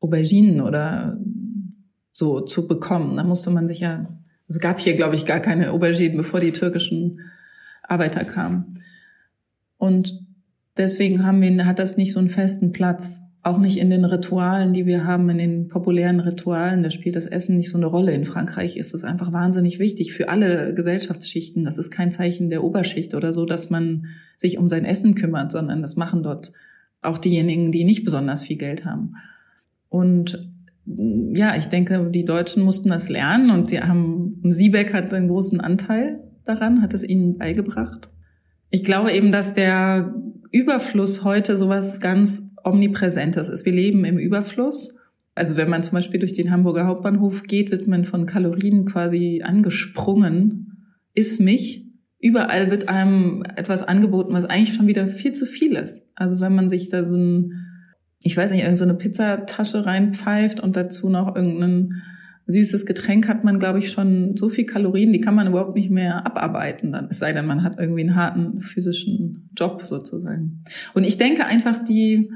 Auberginen 0.00 0.60
oder 0.60 1.18
so 2.12 2.40
zu 2.40 2.68
bekommen. 2.68 3.16
Da 3.16 3.24
musste 3.24 3.50
man 3.50 3.66
sich 3.66 3.80
ja, 3.80 4.06
es 4.48 4.60
gab 4.60 4.78
hier, 4.78 4.96
glaube 4.96 5.16
ich, 5.16 5.24
gar 5.24 5.40
keine 5.40 5.70
Auberginen, 5.70 6.16
bevor 6.16 6.40
die 6.40 6.52
türkischen 6.52 7.20
Arbeiter 7.82 8.24
kamen. 8.24 8.82
Und 9.78 10.20
deswegen 10.76 11.24
haben 11.24 11.40
wir, 11.40 11.66
hat 11.66 11.78
das 11.78 11.96
nicht 11.96 12.12
so 12.12 12.18
einen 12.18 12.28
festen 12.28 12.72
Platz 12.72 13.23
auch 13.44 13.58
nicht 13.58 13.76
in 13.76 13.90
den 13.90 14.06
Ritualen, 14.06 14.72
die 14.72 14.86
wir 14.86 15.04
haben, 15.04 15.28
in 15.28 15.36
den 15.36 15.68
populären 15.68 16.18
Ritualen, 16.18 16.82
da 16.82 16.90
spielt 16.90 17.14
das 17.14 17.26
Essen 17.26 17.58
nicht 17.58 17.70
so 17.70 17.76
eine 17.76 17.86
Rolle. 17.86 18.12
In 18.12 18.24
Frankreich 18.24 18.78
ist 18.78 18.94
es 18.94 19.04
einfach 19.04 19.32
wahnsinnig 19.32 19.78
wichtig 19.78 20.14
für 20.14 20.30
alle 20.30 20.74
Gesellschaftsschichten. 20.74 21.64
Das 21.64 21.76
ist 21.76 21.90
kein 21.90 22.10
Zeichen 22.10 22.48
der 22.48 22.64
Oberschicht 22.64 23.14
oder 23.14 23.34
so, 23.34 23.44
dass 23.44 23.68
man 23.68 24.06
sich 24.36 24.56
um 24.56 24.70
sein 24.70 24.86
Essen 24.86 25.14
kümmert, 25.14 25.52
sondern 25.52 25.82
das 25.82 25.94
machen 25.94 26.22
dort 26.22 26.52
auch 27.02 27.18
diejenigen, 27.18 27.70
die 27.70 27.84
nicht 27.84 28.02
besonders 28.02 28.42
viel 28.42 28.56
Geld 28.56 28.86
haben. 28.86 29.16
Und 29.90 30.50
ja, 30.86 31.54
ich 31.54 31.66
denke, 31.66 32.10
die 32.10 32.24
Deutschen 32.24 32.62
mussten 32.62 32.88
das 32.88 33.10
lernen 33.10 33.50
und 33.50 33.68
sie 33.68 33.80
haben, 33.80 34.40
Siebeck 34.44 34.94
hat 34.94 35.12
einen 35.12 35.28
großen 35.28 35.60
Anteil 35.60 36.20
daran, 36.44 36.80
hat 36.80 36.94
es 36.94 37.04
ihnen 37.04 37.36
beigebracht. 37.36 38.08
Ich 38.70 38.84
glaube 38.84 39.12
eben, 39.12 39.32
dass 39.32 39.52
der 39.52 40.14
Überfluss 40.50 41.24
heute 41.24 41.58
sowas 41.58 42.00
ganz 42.00 42.43
Omnipräsentes 42.64 43.48
ist. 43.48 43.64
Wir 43.64 43.72
leben 43.72 44.04
im 44.04 44.18
Überfluss. 44.18 44.94
Also 45.34 45.56
wenn 45.56 45.68
man 45.68 45.82
zum 45.82 45.92
Beispiel 45.92 46.20
durch 46.20 46.32
den 46.32 46.50
Hamburger 46.50 46.86
Hauptbahnhof 46.86 47.42
geht, 47.42 47.70
wird 47.70 47.86
man 47.86 48.04
von 48.04 48.26
Kalorien 48.26 48.86
quasi 48.86 49.42
angesprungen. 49.44 50.88
Ist 51.14 51.40
mich. 51.40 51.84
Überall 52.20 52.70
wird 52.70 52.88
einem 52.88 53.44
etwas 53.56 53.82
angeboten, 53.82 54.32
was 54.32 54.44
eigentlich 54.44 54.74
schon 54.74 54.86
wieder 54.86 55.08
viel 55.08 55.32
zu 55.32 55.46
viel 55.46 55.74
ist. 55.74 56.02
Also 56.14 56.40
wenn 56.40 56.54
man 56.54 56.68
sich 56.68 56.88
da 56.88 57.02
so 57.02 57.16
ein, 57.16 57.52
ich 58.20 58.36
weiß 58.36 58.50
nicht, 58.50 58.62
irgendeine 58.62 58.92
so 58.92 58.98
Pizzatasche 58.98 59.84
reinpfeift 59.84 60.60
und 60.60 60.76
dazu 60.76 61.10
noch 61.10 61.36
irgendeinen 61.36 62.02
süßes 62.46 62.86
Getränk 62.86 63.28
hat 63.28 63.44
man, 63.44 63.58
glaube 63.58 63.78
ich, 63.78 63.90
schon 63.90 64.36
so 64.36 64.48
viel 64.48 64.66
Kalorien, 64.66 65.12
die 65.12 65.20
kann 65.20 65.34
man 65.34 65.48
überhaupt 65.48 65.74
nicht 65.74 65.90
mehr 65.90 66.26
abarbeiten, 66.26 66.92
dann, 66.92 67.08
es 67.10 67.18
sei 67.18 67.32
denn, 67.32 67.46
man 67.46 67.62
hat 67.62 67.78
irgendwie 67.78 68.02
einen 68.02 68.16
harten 68.16 68.60
physischen 68.60 69.50
Job 69.56 69.82
sozusagen. 69.82 70.64
Und 70.92 71.04
ich 71.04 71.16
denke 71.16 71.46
einfach, 71.46 71.82
die, 71.84 72.30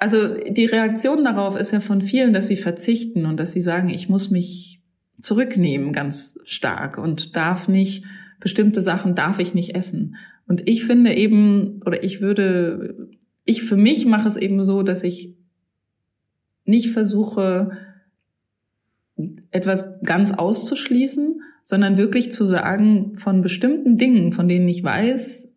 also 0.00 0.34
die 0.34 0.64
Reaktion 0.64 1.24
darauf 1.24 1.56
ist 1.56 1.72
ja 1.72 1.80
von 1.80 2.00
vielen, 2.00 2.32
dass 2.32 2.46
sie 2.46 2.56
verzichten 2.56 3.26
und 3.26 3.36
dass 3.36 3.52
sie 3.52 3.60
sagen, 3.60 3.90
ich 3.90 4.08
muss 4.08 4.30
mich 4.30 4.80
zurücknehmen 5.20 5.92
ganz 5.92 6.38
stark 6.44 6.96
und 6.96 7.36
darf 7.36 7.68
nicht, 7.68 8.04
bestimmte 8.40 8.80
Sachen 8.80 9.14
darf 9.14 9.38
ich 9.38 9.52
nicht 9.52 9.74
essen. 9.74 10.16
Und 10.48 10.66
ich 10.66 10.84
finde 10.84 11.14
eben, 11.14 11.82
oder 11.84 12.02
ich 12.02 12.22
würde, 12.22 13.08
ich 13.44 13.62
für 13.62 13.76
mich 13.76 14.06
mache 14.06 14.26
es 14.26 14.36
eben 14.36 14.64
so, 14.64 14.82
dass 14.82 15.02
ich 15.02 15.36
nicht 16.64 16.90
versuche, 16.90 17.72
etwas 19.50 20.00
ganz 20.02 20.32
auszuschließen, 20.32 21.42
sondern 21.62 21.98
wirklich 21.98 22.32
zu 22.32 22.46
sagen, 22.46 23.18
von 23.18 23.42
bestimmten 23.42 23.98
Dingen, 23.98 24.32
von 24.32 24.48
denen 24.48 24.66
ich 24.66 24.82
weiß, 24.82 25.49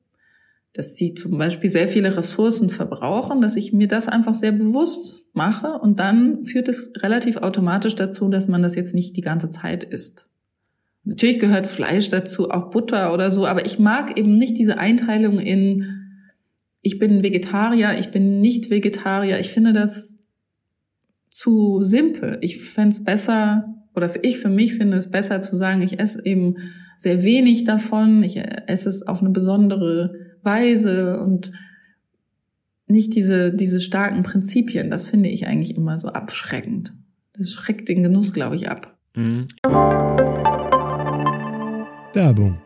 dass 0.73 0.95
sie 0.95 1.13
zum 1.13 1.37
Beispiel 1.37 1.69
sehr 1.69 1.87
viele 1.87 2.17
Ressourcen 2.17 2.69
verbrauchen, 2.69 3.41
dass 3.41 3.55
ich 3.55 3.73
mir 3.73 3.87
das 3.87 4.07
einfach 4.07 4.33
sehr 4.33 4.51
bewusst 4.51 5.25
mache 5.33 5.79
und 5.79 5.99
dann 5.99 6.45
führt 6.45 6.67
es 6.67 6.91
relativ 6.97 7.37
automatisch 7.37 7.95
dazu, 7.95 8.27
dass 8.29 8.47
man 8.47 8.63
das 8.63 8.75
jetzt 8.75 8.93
nicht 8.93 9.15
die 9.15 9.21
ganze 9.21 9.51
Zeit 9.51 9.83
isst. 9.83 10.27
Natürlich 11.03 11.39
gehört 11.39 11.67
Fleisch 11.67 12.09
dazu, 12.09 12.49
auch 12.49 12.71
Butter 12.71 13.13
oder 13.13 13.29
so, 13.29 13.45
aber 13.45 13.65
ich 13.65 13.77
mag 13.77 14.17
eben 14.17 14.37
nicht 14.37 14.57
diese 14.57 14.77
Einteilung 14.77 15.37
in 15.39 15.99
ich 16.83 16.99
bin 16.99 17.23
Vegetarier, 17.23 17.97
ich 17.97 18.11
bin 18.11 18.41
nicht 18.41 18.69
Vegetarier. 18.69 19.39
Ich 19.39 19.51
finde 19.51 19.71
das 19.71 20.13
zu 21.29 21.81
simpel. 21.81 22.37
Ich 22.41 22.61
fände 22.61 22.89
es 22.89 23.03
besser, 23.03 23.73
oder 23.95 24.11
ich 24.23 24.37
für 24.37 24.49
mich 24.49 24.75
finde 24.75 24.97
es 24.97 25.09
besser 25.09 25.41
zu 25.41 25.55
sagen, 25.55 25.81
ich 25.81 25.99
esse 25.99 26.23
eben 26.25 26.57
sehr 26.97 27.23
wenig 27.23 27.63
davon, 27.63 28.21
ich 28.21 28.37
esse 28.37 28.89
es 28.89 29.07
auf 29.07 29.21
eine 29.21 29.29
besondere 29.29 30.22
Weise 30.43 31.19
und 31.19 31.51
nicht 32.87 33.15
diese, 33.15 33.53
diese 33.53 33.81
starken 33.81 34.23
Prinzipien. 34.23 34.89
Das 34.89 35.09
finde 35.09 35.29
ich 35.29 35.47
eigentlich 35.47 35.75
immer 35.75 35.99
so 35.99 36.09
abschreckend. 36.09 36.93
Das 37.33 37.51
schreckt 37.51 37.89
den 37.89 38.03
Genuss, 38.03 38.33
glaube 38.33 38.55
ich, 38.55 38.69
ab. 38.69 38.95
Mhm. 39.15 39.47
Werbung. 42.13 42.57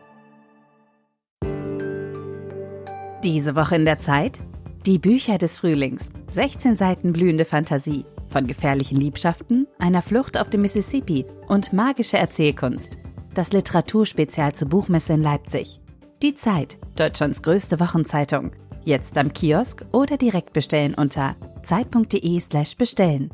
Diese 3.24 3.56
Woche 3.56 3.76
in 3.76 3.84
der 3.84 3.98
Zeit? 3.98 4.38
Die 4.86 4.98
Bücher 4.98 5.38
des 5.38 5.58
Frühlings. 5.58 6.10
16 6.30 6.76
Seiten 6.76 7.12
blühende 7.12 7.44
Fantasie. 7.44 8.04
Von 8.28 8.46
gefährlichen 8.46 9.00
Liebschaften, 9.00 9.66
einer 9.78 10.02
Flucht 10.02 10.38
auf 10.38 10.50
dem 10.50 10.60
Mississippi 10.60 11.24
und 11.48 11.72
magische 11.72 12.18
Erzählkunst. 12.18 12.98
Das 13.34 13.52
Literaturspezial 13.52 14.54
zur 14.54 14.68
Buchmesse 14.68 15.14
in 15.14 15.22
Leipzig. 15.22 15.80
Die 16.20 16.34
Zeit, 16.34 16.78
Deutschlands 16.96 17.44
größte 17.44 17.78
Wochenzeitung. 17.78 18.50
Jetzt 18.84 19.16
am 19.16 19.32
Kiosk 19.32 19.84
oder 19.92 20.16
direkt 20.16 20.52
bestellen 20.52 20.94
unter 20.94 21.36
zeit.de/slash 21.62 22.76
bestellen. 22.76 23.30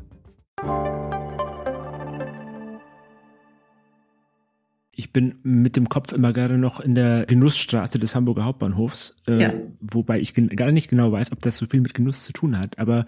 Ich 4.91 5.11
bin 5.11 5.39
mit 5.41 5.75
dem 5.75 5.89
Kopf 5.89 6.11
immer 6.13 6.31
gerade 6.31 6.59
noch 6.59 6.79
in 6.79 6.93
der 6.93 7.25
Genussstraße 7.25 7.97
des 7.97 8.13
Hamburger 8.13 8.45
Hauptbahnhofs, 8.45 9.15
äh, 9.27 9.41
ja. 9.41 9.53
wobei 9.79 10.19
ich 10.19 10.35
gar 10.55 10.71
nicht 10.71 10.87
genau 10.87 11.11
weiß, 11.11 11.31
ob 11.31 11.41
das 11.41 11.57
so 11.57 11.65
viel 11.65 11.81
mit 11.81 11.95
Genuss 11.95 12.23
zu 12.23 12.33
tun 12.33 12.55
hat. 12.59 12.77
Aber 12.77 13.07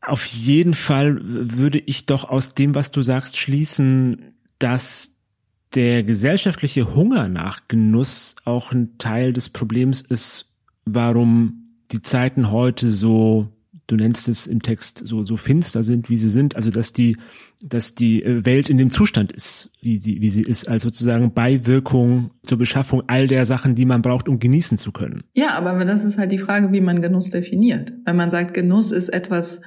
auf 0.00 0.26
jeden 0.26 0.74
Fall 0.74 1.20
würde 1.22 1.78
ich 1.78 2.06
doch 2.06 2.28
aus 2.28 2.54
dem, 2.54 2.74
was 2.74 2.90
du 2.90 3.02
sagst, 3.02 3.36
schließen, 3.36 4.34
dass 4.58 5.11
der 5.74 6.02
gesellschaftliche 6.02 6.94
Hunger 6.94 7.28
nach 7.28 7.68
Genuss 7.68 8.36
auch 8.44 8.72
ein 8.72 8.98
Teil 8.98 9.32
des 9.32 9.48
Problems 9.48 10.00
ist, 10.00 10.52
warum 10.84 11.62
die 11.92 12.02
Zeiten 12.02 12.50
heute 12.50 12.88
so, 12.88 13.48
du 13.86 13.96
nennst 13.96 14.28
es 14.28 14.46
im 14.46 14.62
Text, 14.62 15.02
so, 15.04 15.22
so 15.22 15.36
finster 15.36 15.82
sind, 15.82 16.08
wie 16.08 16.16
sie 16.16 16.30
sind. 16.30 16.56
Also, 16.56 16.70
dass 16.70 16.92
die, 16.92 17.16
dass 17.60 17.94
die 17.94 18.22
Welt 18.24 18.70
in 18.70 18.78
dem 18.78 18.90
Zustand 18.90 19.32
ist, 19.32 19.70
wie 19.80 19.98
sie, 19.98 20.20
wie 20.20 20.30
sie 20.30 20.42
ist, 20.42 20.68
als 20.68 20.82
sozusagen 20.82 21.32
Beiwirkung 21.32 22.30
zur 22.42 22.58
Beschaffung 22.58 23.02
all 23.06 23.26
der 23.26 23.44
Sachen, 23.44 23.74
die 23.74 23.84
man 23.84 24.02
braucht, 24.02 24.28
um 24.28 24.38
genießen 24.38 24.78
zu 24.78 24.92
können. 24.92 25.24
Ja, 25.34 25.50
aber 25.50 25.84
das 25.84 26.04
ist 26.04 26.18
halt 26.18 26.32
die 26.32 26.38
Frage, 26.38 26.72
wie 26.72 26.80
man 26.80 27.02
Genuss 27.02 27.30
definiert. 27.30 27.92
Wenn 28.04 28.16
man 28.16 28.30
sagt, 28.30 28.54
Genuss 28.54 28.90
ist 28.90 29.08
etwas, 29.08 29.60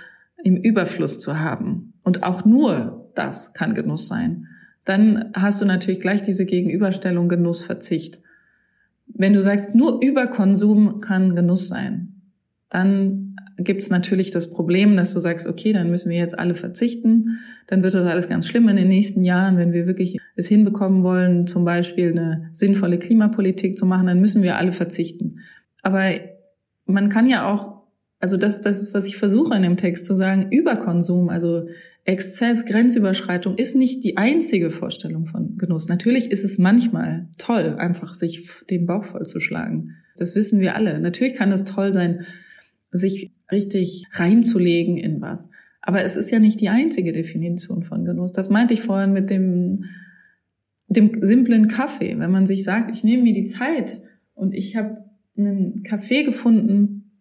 im 0.44 0.58
Überfluss 0.58 1.20
zu 1.20 1.40
haben. 1.40 1.94
Und 2.04 2.24
auch 2.24 2.46
nur 2.46 3.12
das 3.16 3.54
kann 3.54 3.74
Genuss 3.74 4.08
sein. 4.08 4.48
Dann 4.86 5.32
hast 5.34 5.62
du 5.62 5.66
natürlich 5.66 6.00
gleich 6.00 6.22
diese 6.22 6.46
Gegenüberstellung 6.46 7.28
Genussverzicht. 7.28 8.20
Wenn 9.08 9.34
du 9.34 9.42
sagst, 9.42 9.76
nur 9.76 10.02
Überkonsum 10.02 11.02
kann 11.02 11.36
Genuss 11.36 11.68
sein, 11.68 12.22
dann 12.70 13.36
gibt 13.58 13.84
es 13.84 13.90
natürlich 13.90 14.32
das 14.32 14.52
Problem, 14.52 14.96
dass 14.98 15.14
du 15.14 15.20
sagst, 15.20 15.48
okay, 15.48 15.74
dann 15.74 15.90
müssen 15.90 16.10
wir 16.10 16.18
jetzt 16.18 16.38
alle 16.38 16.56
verzichten. 16.56 17.40
Dann 17.68 17.84
wird 17.84 17.94
das 17.94 18.06
alles 18.06 18.28
ganz 18.28 18.48
schlimm 18.48 18.68
in 18.68 18.76
den 18.76 18.88
nächsten 18.88 19.24
Jahren. 19.24 19.58
Wenn 19.58 19.74
wir 19.74 19.88
wirklich 19.88 20.18
es 20.36 20.48
hinbekommen 20.48 21.04
wollen, 21.04 21.48
zum 21.48 21.64
Beispiel 21.64 22.12
eine 22.12 22.50
sinnvolle 22.54 23.00
Klimapolitik 23.00 23.78
zu 23.78 23.86
machen, 23.86 24.08
dann 24.08 24.20
müssen 24.20 24.44
wir 24.44 24.58
alle 24.58 24.72
verzichten. 24.72 25.40
Aber 25.82 26.12
man 26.86 27.10
kann 27.10 27.28
ja 27.28 27.52
auch 27.52 27.76
also 28.26 28.38
das, 28.38 28.62
das 28.62 28.82
ist, 28.82 28.94
was 28.94 29.06
ich 29.06 29.18
versuche 29.18 29.56
in 29.56 29.62
dem 29.62 29.78
Text 29.78 30.06
zu 30.06 30.16
sagen, 30.16 30.52
Überkonsum, 30.52 31.30
also 31.30 31.68
Exzess, 32.06 32.66
Grenzüberschreitung 32.66 33.58
ist 33.58 33.76
nicht 33.76 34.04
die 34.04 34.16
einzige 34.16 34.70
Vorstellung 34.70 35.26
von 35.26 35.58
Genuss. 35.58 35.88
Natürlich 35.88 36.32
ist 36.32 36.44
es 36.44 36.60
manchmal 36.60 37.28
toll, 37.40 37.76
einfach 37.80 38.14
sich 38.14 38.48
den 38.70 38.86
Bauch 38.86 39.04
vollzuschlagen. 39.04 39.96
Das 40.16 40.36
wissen 40.36 40.60
wir 40.60 40.76
alle. 40.76 41.00
Natürlich 41.00 41.34
kann 41.34 41.52
es 41.52 41.64
toll 41.64 41.94
sein, 41.94 42.26
sich 42.92 43.32
richtig 43.52 44.06
reinzulegen 44.12 44.98
in 44.98 45.20
was. 45.20 45.50
Aber 45.82 46.04
es 46.04 46.16
ist 46.16 46.30
ja 46.30 46.38
nicht 46.38 46.62
die 46.62 46.70
einzige 46.70 47.12
Definition 47.12 47.84
von 47.84 48.06
Genuss. 48.06 48.32
Das 48.32 48.50
meinte 48.50 48.76
ich 48.76 48.82
vorhin 48.82 49.12
mit 49.12 49.32
dem, 49.32 49.86
dem 50.88 51.24
simplen 51.24 51.68
Kaffee. 51.68 52.20
Wenn 52.20 52.32
man 52.32 52.46
sich 52.46 52.64
sagt, 52.64 52.96
ich 52.96 53.04
nehme 53.04 53.24
mir 53.24 53.34
die 53.34 53.48
Zeit 53.48 54.00
und 54.36 54.54
ich 54.54 54.76
habe 54.76 55.06
einen 55.36 55.82
Kaffee 55.82 56.24
gefunden, 56.24 57.12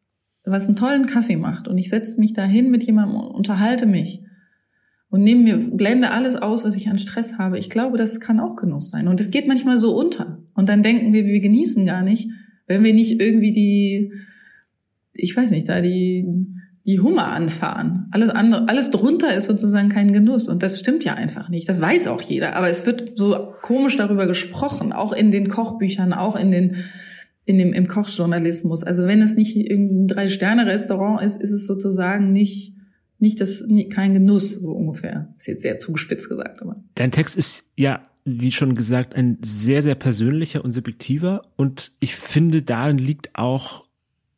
was 0.44 0.66
einen 0.66 0.77
tollen 0.77 1.07
Kaffee 1.07 1.37
macht 1.37 1.68
und 1.68 1.79
ich 1.79 1.88
setze 1.88 2.20
mich 2.20 2.35
da 2.35 2.44
hin 2.44 2.70
mit 2.70 2.83
jemandem 2.83 3.16
und 3.16 3.35
unterhalte 3.35 3.87
mich 3.87 4.20
und 5.14 5.22
nehme 5.22 5.42
mir, 5.42 5.57
blende 5.59 6.11
alles 6.11 6.35
aus, 6.35 6.64
was 6.64 6.74
ich 6.74 6.88
an 6.88 6.98
Stress 6.98 7.38
habe. 7.38 7.57
Ich 7.57 7.70
glaube, 7.70 7.96
das 7.96 8.18
kann 8.18 8.40
auch 8.40 8.57
Genuss 8.57 8.90
sein. 8.90 9.07
Und 9.07 9.20
es 9.20 9.31
geht 9.31 9.46
manchmal 9.46 9.79
so 9.79 9.96
unter. 9.96 10.38
Und 10.55 10.68
dann 10.68 10.83
denken 10.83 11.12
wir, 11.12 11.24
wir 11.24 11.38
genießen 11.38 11.87
gar 11.87 12.03
nicht, 12.03 12.29
wenn 12.66 12.83
wir 12.83 12.92
nicht 12.92 13.20
irgendwie 13.20 13.53
die, 13.53 14.12
ich 15.12 15.37
weiß 15.37 15.53
nicht, 15.53 15.68
da 15.68 15.81
die, 15.81 16.27
die 16.85 16.98
Hummer 16.98 17.29
anfahren. 17.29 18.09
Alles 18.11 18.29
andere, 18.29 18.68
alles 18.68 18.90
drunter 18.90 19.37
ist 19.37 19.46
sozusagen 19.46 19.88
kein 19.88 20.12
Genuss. 20.12 20.48
Und 20.48 20.64
das 20.64 20.81
stimmt 20.81 21.05
ja 21.05 21.14
einfach 21.14 21.48
nicht. 21.48 21.68
Das 21.68 21.81
weiß 21.81 22.09
auch 22.09 22.20
jeder. 22.20 22.57
Aber 22.57 22.68
es 22.68 22.85
wird 22.85 23.16
so 23.16 23.53
komisch 23.62 23.96
darüber 23.96 24.27
gesprochen. 24.27 24.92
Auch 24.92 25.12
in 25.12 25.31
den 25.31 25.46
Kochbüchern, 25.46 26.12
auch 26.12 26.35
in 26.35 26.50
den 26.50 26.77
in 27.44 27.59
dem, 27.59 27.72
im 27.72 27.87
Kochjournalismus. 27.87 28.83
Also 28.83 29.07
wenn 29.07 29.22
es 29.22 29.37
nicht 29.37 29.55
irgendein 29.55 30.09
Drei-Sterne-Restaurant 30.09 31.22
ist, 31.22 31.40
ist 31.40 31.53
es 31.53 31.68
sozusagen 31.68 32.33
nicht, 32.33 32.73
nicht 33.24 33.40
das, 33.40 33.64
kein 33.90 34.14
Genuss, 34.14 34.52
so 34.52 34.72
ungefähr. 34.72 35.34
Ist 35.38 35.48
jetzt 35.48 35.62
sehr 35.62 35.78
zugespitzt 35.78 36.28
gesagt, 36.28 36.62
aber. 36.62 36.76
Dein 36.94 37.10
Text 37.10 37.37
ist 37.37 37.64
ja, 37.76 38.02
wie 38.24 38.52
schon 38.52 38.76
gesagt, 38.76 39.14
ein 39.14 39.38
sehr, 39.42 39.82
sehr 39.82 39.96
persönlicher 39.96 40.64
und 40.64 40.72
subjektiver 40.72 41.42
und 41.56 41.92
ich 42.00 42.14
finde, 42.14 42.62
darin 42.62 42.98
liegt 42.98 43.30
auch 43.34 43.84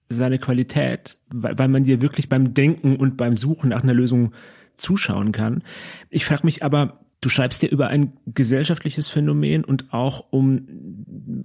seine 0.08 0.38
Qualität, 0.38 1.18
weil, 1.32 1.58
weil 1.58 1.68
man 1.68 1.84
dir 1.84 2.00
wirklich 2.00 2.28
beim 2.28 2.54
Denken 2.54 2.96
und 2.96 3.16
beim 3.16 3.36
Suchen 3.36 3.70
nach 3.70 3.82
einer 3.82 3.94
Lösung 3.94 4.32
zuschauen 4.74 5.32
kann. 5.32 5.62
Ich 6.10 6.24
frage 6.24 6.46
mich 6.46 6.62
aber, 6.62 7.00
Du 7.22 7.30
schreibst 7.30 7.62
ja 7.62 7.68
über 7.70 7.88
ein 7.88 8.12
gesellschaftliches 8.26 9.08
Phänomen 9.08 9.64
und 9.64 9.92
auch 9.92 10.26
um 10.30 10.68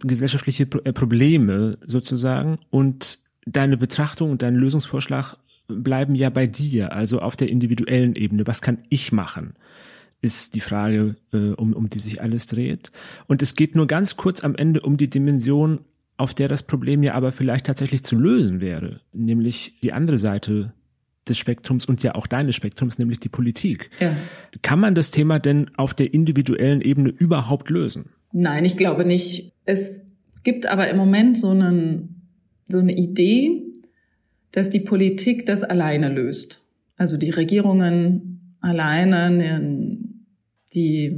gesellschaftliche 0.04 0.68
äh, 0.84 0.94
Probleme 0.94 1.78
sozusagen 1.86 2.60
und 2.70 3.20
deine 3.46 3.78
Betrachtung 3.78 4.32
und 4.32 4.42
dein 4.42 4.56
Lösungsvorschlag 4.56 5.38
bleiben 5.68 6.16
ja 6.16 6.30
bei 6.30 6.48
dir, 6.48 6.94
also 6.94 7.20
auf 7.20 7.36
der 7.36 7.50
individuellen 7.50 8.16
Ebene. 8.16 8.48
Was 8.48 8.62
kann 8.62 8.80
ich 8.90 9.12
machen? 9.12 9.54
Ist 10.22 10.56
die 10.56 10.60
Frage, 10.60 11.16
äh, 11.34 11.52
um, 11.54 11.74
um 11.74 11.90
die 11.90 12.00
sich 12.00 12.22
alles 12.22 12.46
dreht. 12.46 12.92
Und 13.28 13.42
es 13.42 13.56
geht 13.56 13.76
nur 13.76 13.88
ganz 13.88 14.18
kurz 14.18 14.44
am 14.44 14.56
Ende 14.56 14.82
um 14.82 14.98
die 14.98 15.10
Dimension, 15.10 15.80
auf 16.18 16.34
der 16.34 16.48
das 16.48 16.64
Problem 16.64 17.02
ja 17.02 17.16
aber 17.16 17.32
vielleicht 17.32 17.66
tatsächlich 17.66 18.04
zu 18.04 18.18
lösen 18.18 18.62
wäre, 18.62 19.02
nämlich 19.12 19.80
die 19.82 19.94
andere 19.94 20.20
Seite 20.20 20.74
des 21.28 21.38
Spektrums 21.38 21.86
und 21.86 22.04
ja 22.04 22.16
auch 22.16 22.28
deines 22.28 22.56
Spektrums, 22.56 23.00
nämlich 23.00 23.20
die 23.20 23.30
Politik. 23.30 23.90
Ja. 24.00 24.16
Kann 24.62 24.80
man 24.80 24.96
das 24.96 25.12
Thema 25.12 25.40
denn 25.40 25.72
auf 25.78 25.94
der 25.94 26.14
individuellen 26.14 26.82
Ebene 26.82 27.10
überhaupt 27.10 27.70
lösen? 27.70 28.10
Nein, 28.32 28.66
ich 28.66 28.78
glaube 28.78 29.06
nicht. 29.06 29.54
Es 29.66 30.02
gibt 30.44 30.66
aber 30.66 30.90
im 30.90 30.98
Moment 30.98 31.38
so, 31.38 31.50
einen, 31.50 32.28
so 32.68 32.80
eine 32.80 32.96
Idee, 32.96 33.64
dass 34.52 34.70
die 34.70 34.80
Politik 34.80 35.46
das 35.46 35.64
alleine 35.64 36.10
löst. 36.10 36.62
Also 36.98 37.18
die 37.18 37.30
Regierungen 37.30 38.58
alleine 38.62 39.98
die 40.74 41.18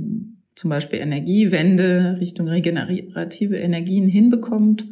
zum 0.55 0.69
Beispiel 0.69 0.99
Energiewende 0.99 2.17
Richtung 2.19 2.47
regenerative 2.47 3.57
Energien 3.57 4.07
hinbekommt 4.07 4.87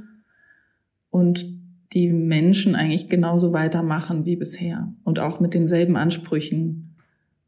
und 1.10 1.46
die 1.94 2.12
Menschen 2.12 2.76
eigentlich 2.76 3.10
genauso 3.10 3.54
weitermachen 3.54 4.26
wie 4.26 4.36
bisher 4.36 4.94
und 5.04 5.20
auch 5.20 5.40
mit 5.40 5.54
denselben 5.54 5.98
Ansprüchen 5.98 6.96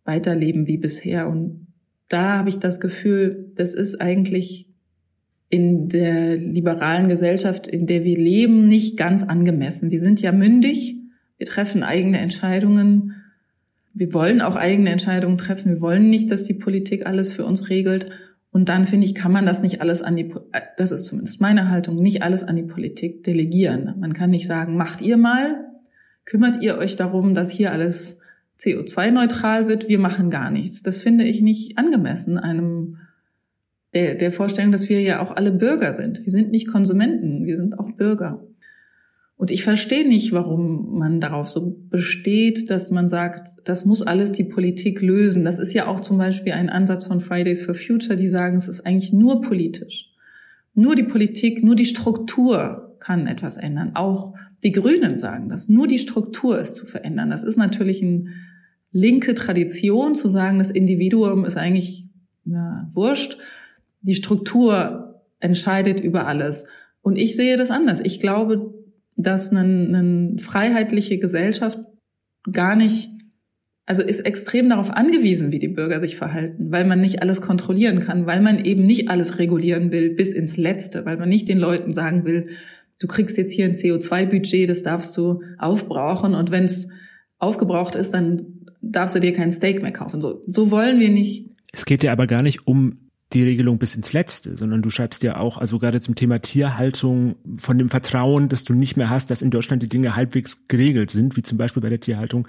weiterleben 0.03 0.67
wie 0.67 0.77
bisher. 0.77 1.29
Und 1.29 1.67
da 2.09 2.37
habe 2.37 2.49
ich 2.49 2.59
das 2.59 2.79
Gefühl, 2.79 3.51
das 3.55 3.73
ist 3.73 4.01
eigentlich 4.01 4.67
in 5.53 5.87
der 5.87 6.35
liberalen 6.35 7.09
Gesellschaft, 7.09 7.67
in 7.67 7.85
der 7.85 8.03
wir 8.03 8.17
leben, 8.17 8.67
nicht 8.67 8.97
ganz 8.97 9.21
angemessen. 9.21 9.91
Wir 9.91 9.99
sind 9.99 10.19
ja 10.19 10.31
mündig, 10.31 10.95
wir 11.37 11.45
treffen 11.45 11.83
eigene 11.83 12.17
Entscheidungen, 12.17 13.13
wir 13.93 14.15
wollen 14.15 14.41
auch 14.41 14.55
eigene 14.55 14.89
Entscheidungen 14.89 15.37
treffen, 15.37 15.75
wir 15.75 15.81
wollen 15.81 16.09
nicht, 16.09 16.31
dass 16.31 16.41
die 16.41 16.55
Politik 16.55 17.05
alles 17.05 17.31
für 17.31 17.45
uns 17.45 17.69
regelt. 17.69 18.09
Und 18.51 18.67
dann 18.67 18.87
finde 18.87 19.05
ich, 19.05 19.13
kann 19.13 19.31
man 19.31 19.45
das 19.45 19.61
nicht 19.61 19.79
alles 19.79 20.01
an 20.01 20.15
die, 20.15 20.33
das 20.75 20.91
ist 20.91 21.05
zumindest 21.05 21.39
meine 21.39 21.69
Haltung, 21.69 21.97
nicht 21.97 22.23
alles 22.23 22.43
an 22.43 22.55
die 22.55 22.63
Politik 22.63 23.23
delegieren. 23.23 23.93
Man 23.99 24.13
kann 24.13 24.31
nicht 24.31 24.47
sagen, 24.47 24.75
macht 24.75 25.03
ihr 25.03 25.17
mal, 25.17 25.65
kümmert 26.25 26.63
ihr 26.63 26.79
euch 26.79 26.95
darum, 26.95 27.35
dass 27.35 27.51
hier 27.51 27.71
alles 27.71 28.17
CO2-neutral 28.59 29.67
wird, 29.67 29.87
wir 29.87 29.99
machen 29.99 30.31
gar 30.31 30.49
nichts. 30.49 30.81
Das 30.81 30.97
finde 30.97 31.25
ich 31.25 31.43
nicht 31.43 31.77
angemessen 31.77 32.39
einem 32.39 32.97
der, 33.93 34.15
der 34.15 34.31
Vorstellung, 34.31 34.71
dass 34.71 34.89
wir 34.89 35.01
ja 35.01 35.21
auch 35.21 35.35
alle 35.35 35.51
Bürger 35.51 35.91
sind. 35.91 36.23
Wir 36.23 36.31
sind 36.31 36.51
nicht 36.51 36.67
Konsumenten, 36.67 37.45
wir 37.45 37.57
sind 37.57 37.79
auch 37.79 37.91
Bürger. 37.91 38.43
Und 39.35 39.51
ich 39.51 39.63
verstehe 39.63 40.07
nicht, 40.07 40.31
warum 40.31 40.97
man 40.97 41.19
darauf 41.19 41.49
so 41.49 41.75
besteht, 41.89 42.69
dass 42.69 42.91
man 42.91 43.09
sagt, 43.09 43.49
das 43.65 43.83
muss 43.83 44.01
alles 44.01 44.31
die 44.31 44.43
Politik 44.43 45.01
lösen. 45.01 45.43
Das 45.43 45.59
ist 45.59 45.73
ja 45.73 45.87
auch 45.87 45.99
zum 45.99 46.17
Beispiel 46.17 46.53
ein 46.53 46.69
Ansatz 46.69 47.05
von 47.05 47.19
Fridays 47.19 47.61
for 47.61 47.75
Future, 47.75 48.15
die 48.15 48.27
sagen, 48.27 48.57
es 48.57 48.67
ist 48.67 48.85
eigentlich 48.85 49.11
nur 49.11 49.41
politisch. 49.41 50.09
Nur 50.75 50.95
die 50.95 51.03
Politik, 51.03 51.63
nur 51.63 51.75
die 51.75 51.85
Struktur 51.85 52.95
kann 52.99 53.27
etwas 53.27 53.57
ändern. 53.57 53.91
Auch 53.95 54.33
die 54.63 54.71
Grünen 54.71 55.19
sagen 55.19 55.49
das. 55.49 55.67
Nur 55.67 55.87
die 55.87 55.99
Struktur 55.99 56.57
ist 56.57 56.75
zu 56.75 56.85
verändern. 56.85 57.29
Das 57.29 57.43
ist 57.43 57.57
natürlich 57.57 58.01
ein 58.01 58.29
linke 58.91 59.33
Tradition 59.33 60.15
zu 60.15 60.29
sagen, 60.29 60.59
das 60.59 60.69
Individuum 60.69 61.45
ist 61.45 61.57
eigentlich 61.57 62.07
ja, 62.45 62.89
wurscht. 62.93 63.37
Die 64.03 64.15
Struktur 64.15 65.21
entscheidet 65.39 65.99
über 65.99 66.27
alles. 66.27 66.65
Und 67.01 67.17
ich 67.17 67.35
sehe 67.35 67.57
das 67.57 67.71
anders. 67.71 67.99
Ich 67.99 68.19
glaube, 68.19 68.73
dass 69.15 69.51
eine, 69.51 69.61
eine 69.61 70.39
freiheitliche 70.39 71.19
Gesellschaft 71.19 71.79
gar 72.51 72.75
nicht, 72.75 73.09
also 73.85 74.01
ist 74.01 74.21
extrem 74.21 74.69
darauf 74.69 74.91
angewiesen, 74.91 75.51
wie 75.51 75.59
die 75.59 75.67
Bürger 75.67 75.99
sich 75.99 76.15
verhalten, 76.15 76.71
weil 76.71 76.85
man 76.85 77.01
nicht 77.01 77.21
alles 77.21 77.41
kontrollieren 77.41 77.99
kann, 77.99 78.25
weil 78.25 78.41
man 78.41 78.63
eben 78.63 78.85
nicht 78.85 79.09
alles 79.09 79.39
regulieren 79.39 79.91
will 79.91 80.11
bis 80.11 80.29
ins 80.29 80.57
Letzte, 80.57 81.05
weil 81.05 81.17
man 81.17 81.29
nicht 81.29 81.49
den 81.49 81.57
Leuten 81.57 81.93
sagen 81.93 82.25
will, 82.25 82.49
du 82.99 83.07
kriegst 83.07 83.37
jetzt 83.37 83.51
hier 83.51 83.65
ein 83.65 83.75
CO2-Budget, 83.75 84.69
das 84.69 84.83
darfst 84.83 85.15
du 85.17 85.41
aufbrauchen 85.57 86.33
und 86.33 86.51
wenn 86.51 86.63
es 86.63 86.87
aufgebraucht 87.37 87.95
ist, 87.95 88.13
dann 88.13 88.65
darfst 88.81 89.15
du 89.15 89.19
dir 89.19 89.33
kein 89.33 89.51
Steak 89.51 89.81
mehr 89.81 89.91
kaufen. 89.91 90.21
So, 90.21 90.43
so 90.47 90.71
wollen 90.71 90.99
wir 90.99 91.09
nicht. 91.09 91.49
Es 91.71 91.85
geht 91.85 92.03
ja 92.03 92.11
aber 92.11 92.27
gar 92.27 92.41
nicht 92.41 92.67
um 92.67 93.02
die 93.33 93.43
Regelung 93.43 93.77
bis 93.77 93.95
ins 93.95 94.13
Letzte, 94.13 94.55
sondern 94.55 94.81
du 94.81 94.89
schreibst 94.89 95.23
ja 95.23 95.37
auch, 95.37 95.57
also 95.57 95.79
gerade 95.79 96.01
zum 96.01 96.15
Thema 96.15 96.39
Tierhaltung, 96.39 97.35
von 97.57 97.77
dem 97.77 97.89
Vertrauen, 97.89 98.49
dass 98.49 98.63
du 98.63 98.73
nicht 98.73 98.97
mehr 98.97 99.09
hast, 99.09 99.31
dass 99.31 99.41
in 99.41 99.49
Deutschland 99.49 99.81
die 99.81 99.89
Dinge 99.89 100.15
halbwegs 100.15 100.67
geregelt 100.67 101.09
sind, 101.09 101.35
wie 101.35 101.43
zum 101.43 101.57
Beispiel 101.57 101.81
bei 101.81 101.89
der 101.89 101.99
Tierhaltung. 101.99 102.47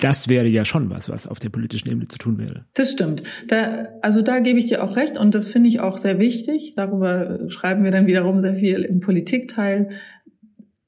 Das 0.00 0.28
wäre 0.28 0.48
ja 0.48 0.64
schon 0.64 0.90
was, 0.90 1.08
was 1.08 1.26
auf 1.26 1.38
der 1.38 1.50
politischen 1.50 1.90
Ebene 1.90 2.08
zu 2.08 2.18
tun 2.18 2.38
wäre. 2.38 2.64
Das 2.74 2.92
stimmt. 2.92 3.22
Da, 3.48 3.88
also 4.00 4.22
da 4.22 4.40
gebe 4.40 4.58
ich 4.58 4.66
dir 4.66 4.82
auch 4.82 4.96
recht 4.96 5.18
und 5.18 5.34
das 5.34 5.48
finde 5.48 5.68
ich 5.68 5.80
auch 5.80 5.98
sehr 5.98 6.18
wichtig. 6.18 6.74
Darüber 6.76 7.50
schreiben 7.50 7.84
wir 7.84 7.90
dann 7.90 8.06
wiederum 8.06 8.40
sehr 8.40 8.56
viel 8.56 8.82
im 8.82 9.00
Politikteil, 9.00 9.90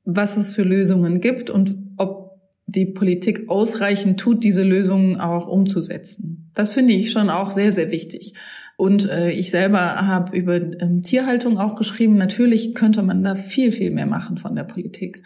was 0.05 0.37
es 0.37 0.53
für 0.53 0.63
Lösungen 0.63 1.21
gibt 1.21 1.51
und 1.51 1.77
ob 1.97 2.25
die 2.67 2.87
Politik 2.87 3.49
ausreichend 3.49 4.19
tut, 4.19 4.43
diese 4.43 4.63
Lösungen 4.63 5.21
auch 5.21 5.49
umzusetzen. 5.49 6.51
Das 6.55 6.73
finde 6.73 6.95
ich 6.95 7.11
schon 7.11 7.31
auch 7.31 7.51
sehr, 7.51 7.73
sehr 7.73 7.91
wichtig. 7.91 8.35
Und 8.77 9.09
äh, 9.09 9.31
ich 9.31 9.51
selber 9.51 10.07
habe 10.07 10.37
über 10.37 10.57
ähm, 10.57 11.03
Tierhaltung 11.03 11.59
auch 11.59 11.77
geschrieben. 11.77 12.17
Natürlich 12.17 12.75
könnte 12.75 13.03
man 13.03 13.23
da 13.23 13.35
viel, 13.35 13.71
viel 13.71 13.91
mehr 13.91 14.07
machen 14.07 14.39
von 14.39 14.57
der 14.57 14.65
Politik. 14.65 15.23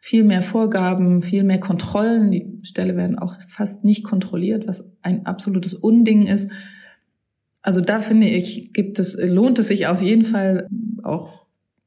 Viel 0.00 0.24
mehr 0.24 0.42
Vorgaben, 0.42 1.22
viel 1.22 1.44
mehr 1.44 1.60
Kontrollen. 1.60 2.30
Die 2.30 2.60
Ställe 2.62 2.96
werden 2.96 3.18
auch 3.18 3.36
fast 3.46 3.84
nicht 3.84 4.04
kontrolliert, 4.04 4.66
was 4.66 4.84
ein 5.02 5.26
absolutes 5.26 5.74
Unding 5.74 6.26
ist. 6.26 6.50
Also 7.62 7.80
da 7.80 8.00
finde 8.00 8.28
ich, 8.28 8.72
gibt 8.72 8.98
es, 8.98 9.16
lohnt 9.20 9.58
es 9.58 9.68
sich 9.68 9.86
auf 9.86 10.00
jeden 10.02 10.24
Fall 10.24 10.68
auch 11.02 11.46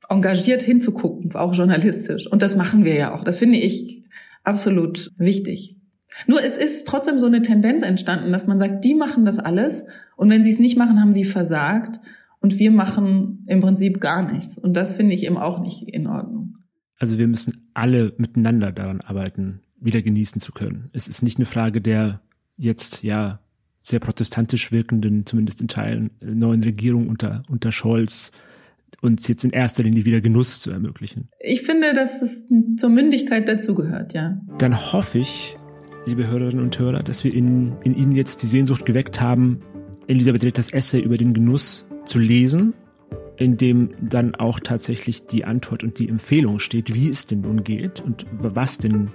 engagiert 0.09 0.61
hinzugucken, 0.61 1.33
auch 1.35 1.53
journalistisch. 1.53 2.27
Und 2.27 2.41
das 2.41 2.55
machen 2.55 2.83
wir 2.83 2.95
ja 2.95 3.15
auch. 3.15 3.23
Das 3.23 3.37
finde 3.37 3.57
ich 3.57 4.03
absolut 4.43 5.11
wichtig. 5.17 5.77
Nur 6.27 6.43
es 6.43 6.57
ist 6.57 6.85
trotzdem 6.85 7.19
so 7.19 7.25
eine 7.27 7.41
Tendenz 7.41 7.81
entstanden, 7.81 8.31
dass 8.31 8.45
man 8.45 8.59
sagt, 8.59 8.83
die 8.83 8.93
machen 8.93 9.25
das 9.25 9.39
alles 9.39 9.83
und 10.21 10.29
wenn 10.29 10.43
sie 10.43 10.51
es 10.51 10.59
nicht 10.59 10.77
machen, 10.77 11.01
haben 11.01 11.13
sie 11.13 11.23
versagt 11.23 11.99
und 12.41 12.59
wir 12.59 12.69
machen 12.69 13.43
im 13.47 13.59
Prinzip 13.59 13.99
gar 13.99 14.31
nichts. 14.31 14.55
Und 14.55 14.75
das 14.75 14.91
finde 14.91 15.15
ich 15.15 15.25
eben 15.25 15.37
auch 15.37 15.59
nicht 15.59 15.81
in 15.89 16.05
Ordnung. 16.05 16.57
Also 16.99 17.17
wir 17.17 17.27
müssen 17.27 17.71
alle 17.73 18.13
miteinander 18.19 18.71
daran 18.71 19.01
arbeiten, 19.01 19.61
wieder 19.79 20.03
genießen 20.03 20.39
zu 20.39 20.51
können. 20.51 20.91
Es 20.93 21.07
ist 21.07 21.23
nicht 21.23 21.39
eine 21.39 21.47
Frage 21.47 21.81
der 21.81 22.21
jetzt 22.55 23.01
ja 23.01 23.39
sehr 23.79 23.99
protestantisch 23.99 24.71
wirkenden, 24.71 25.25
zumindest 25.25 25.59
in 25.59 25.67
Teilen, 25.67 26.11
neuen 26.21 26.61
Regierung 26.61 27.09
unter, 27.09 27.41
unter 27.49 27.71
Scholz, 27.71 28.31
uns 29.01 29.27
jetzt 29.27 29.43
in 29.43 29.49
erster 29.49 29.81
Linie 29.81 30.05
wieder 30.05 30.21
Genuss 30.21 30.61
zu 30.61 30.69
ermöglichen. 30.69 31.29
Ich 31.39 31.63
finde, 31.63 31.93
dass 31.93 32.21
es 32.21 32.43
zur 32.77 32.91
Mündigkeit 32.91 33.47
dazugehört, 33.47 34.13
ja. 34.13 34.39
Dann 34.59 34.93
hoffe 34.93 35.17
ich, 35.17 35.57
liebe 36.05 36.27
Hörerinnen 36.27 36.63
und 36.63 36.77
Hörer, 36.77 37.01
dass 37.01 37.23
wir 37.23 37.33
in, 37.33 37.73
in 37.83 37.95
Ihnen 37.95 38.11
jetzt 38.11 38.43
die 38.43 38.47
Sehnsucht 38.47 38.85
geweckt 38.85 39.19
haben, 39.19 39.61
Elisabeth 40.11 40.43
Ritters 40.43 40.73
Essay 40.73 40.99
über 40.99 41.17
den 41.17 41.33
Genuss 41.33 41.89
zu 42.03 42.19
lesen, 42.19 42.73
in 43.37 43.55
dem 43.55 43.91
dann 44.01 44.35
auch 44.35 44.59
tatsächlich 44.59 45.25
die 45.25 45.45
Antwort 45.45 45.85
und 45.85 45.99
die 45.99 46.09
Empfehlung 46.09 46.59
steht, 46.59 46.93
wie 46.93 47.07
es 47.09 47.27
denn 47.27 47.41
nun 47.41 47.63
geht 47.63 48.01
und 48.01 48.25
was 48.41 48.77
denn 48.77 49.09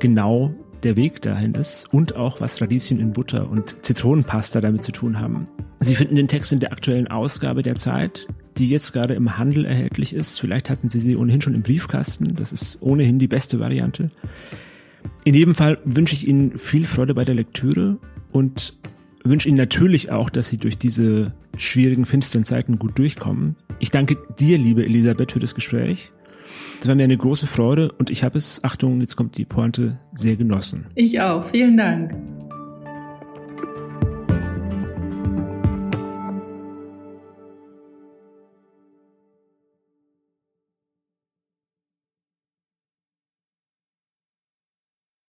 genau 0.00 0.52
der 0.82 0.96
Weg 0.96 1.22
dahin 1.22 1.54
ist 1.54 1.94
und 1.94 2.16
auch 2.16 2.40
was 2.40 2.60
Radieschen 2.60 2.98
in 2.98 3.12
Butter 3.12 3.48
und 3.48 3.84
Zitronenpasta 3.86 4.60
damit 4.60 4.82
zu 4.82 4.90
tun 4.90 5.20
haben. 5.20 5.46
Sie 5.78 5.94
finden 5.94 6.16
den 6.16 6.26
Text 6.26 6.52
in 6.52 6.58
der 6.58 6.72
aktuellen 6.72 7.06
Ausgabe 7.06 7.62
der 7.62 7.76
Zeit, 7.76 8.26
die 8.58 8.68
jetzt 8.68 8.92
gerade 8.92 9.14
im 9.14 9.38
Handel 9.38 9.64
erhältlich 9.64 10.12
ist. 10.12 10.40
Vielleicht 10.40 10.70
hatten 10.70 10.90
Sie 10.90 10.98
sie 10.98 11.16
ohnehin 11.16 11.40
schon 11.40 11.54
im 11.54 11.62
Briefkasten. 11.62 12.34
Das 12.34 12.50
ist 12.50 12.82
ohnehin 12.82 13.20
die 13.20 13.28
beste 13.28 13.60
Variante. 13.60 14.10
In 15.22 15.34
jedem 15.34 15.54
Fall 15.54 15.78
wünsche 15.84 16.16
ich 16.16 16.26
Ihnen 16.26 16.58
viel 16.58 16.84
Freude 16.84 17.14
bei 17.14 17.24
der 17.24 17.36
Lektüre 17.36 17.98
und 18.32 18.76
wünsche 19.24 19.48
Ihnen 19.48 19.58
natürlich 19.58 20.10
auch, 20.10 20.30
dass 20.30 20.48
Sie 20.48 20.58
durch 20.58 20.78
diese 20.78 21.32
schwierigen, 21.56 22.06
finsteren 22.06 22.44
Zeiten 22.44 22.78
gut 22.78 22.98
durchkommen. 22.98 23.56
Ich 23.78 23.90
danke 23.90 24.16
dir, 24.38 24.58
liebe 24.58 24.84
Elisabeth, 24.84 25.32
für 25.32 25.40
das 25.40 25.54
Gespräch. 25.54 26.12
Das 26.80 26.88
war 26.88 26.94
mir 26.94 27.04
eine 27.04 27.16
große 27.16 27.46
Freude 27.46 27.92
und 27.92 28.10
ich 28.10 28.24
habe 28.24 28.38
es, 28.38 28.62
Achtung, 28.64 29.00
jetzt 29.00 29.16
kommt 29.16 29.38
die 29.38 29.44
Pointe, 29.44 29.98
sehr 30.14 30.36
genossen. 30.36 30.86
Ich 30.94 31.20
auch. 31.20 31.44
Vielen 31.50 31.76
Dank. 31.76 32.12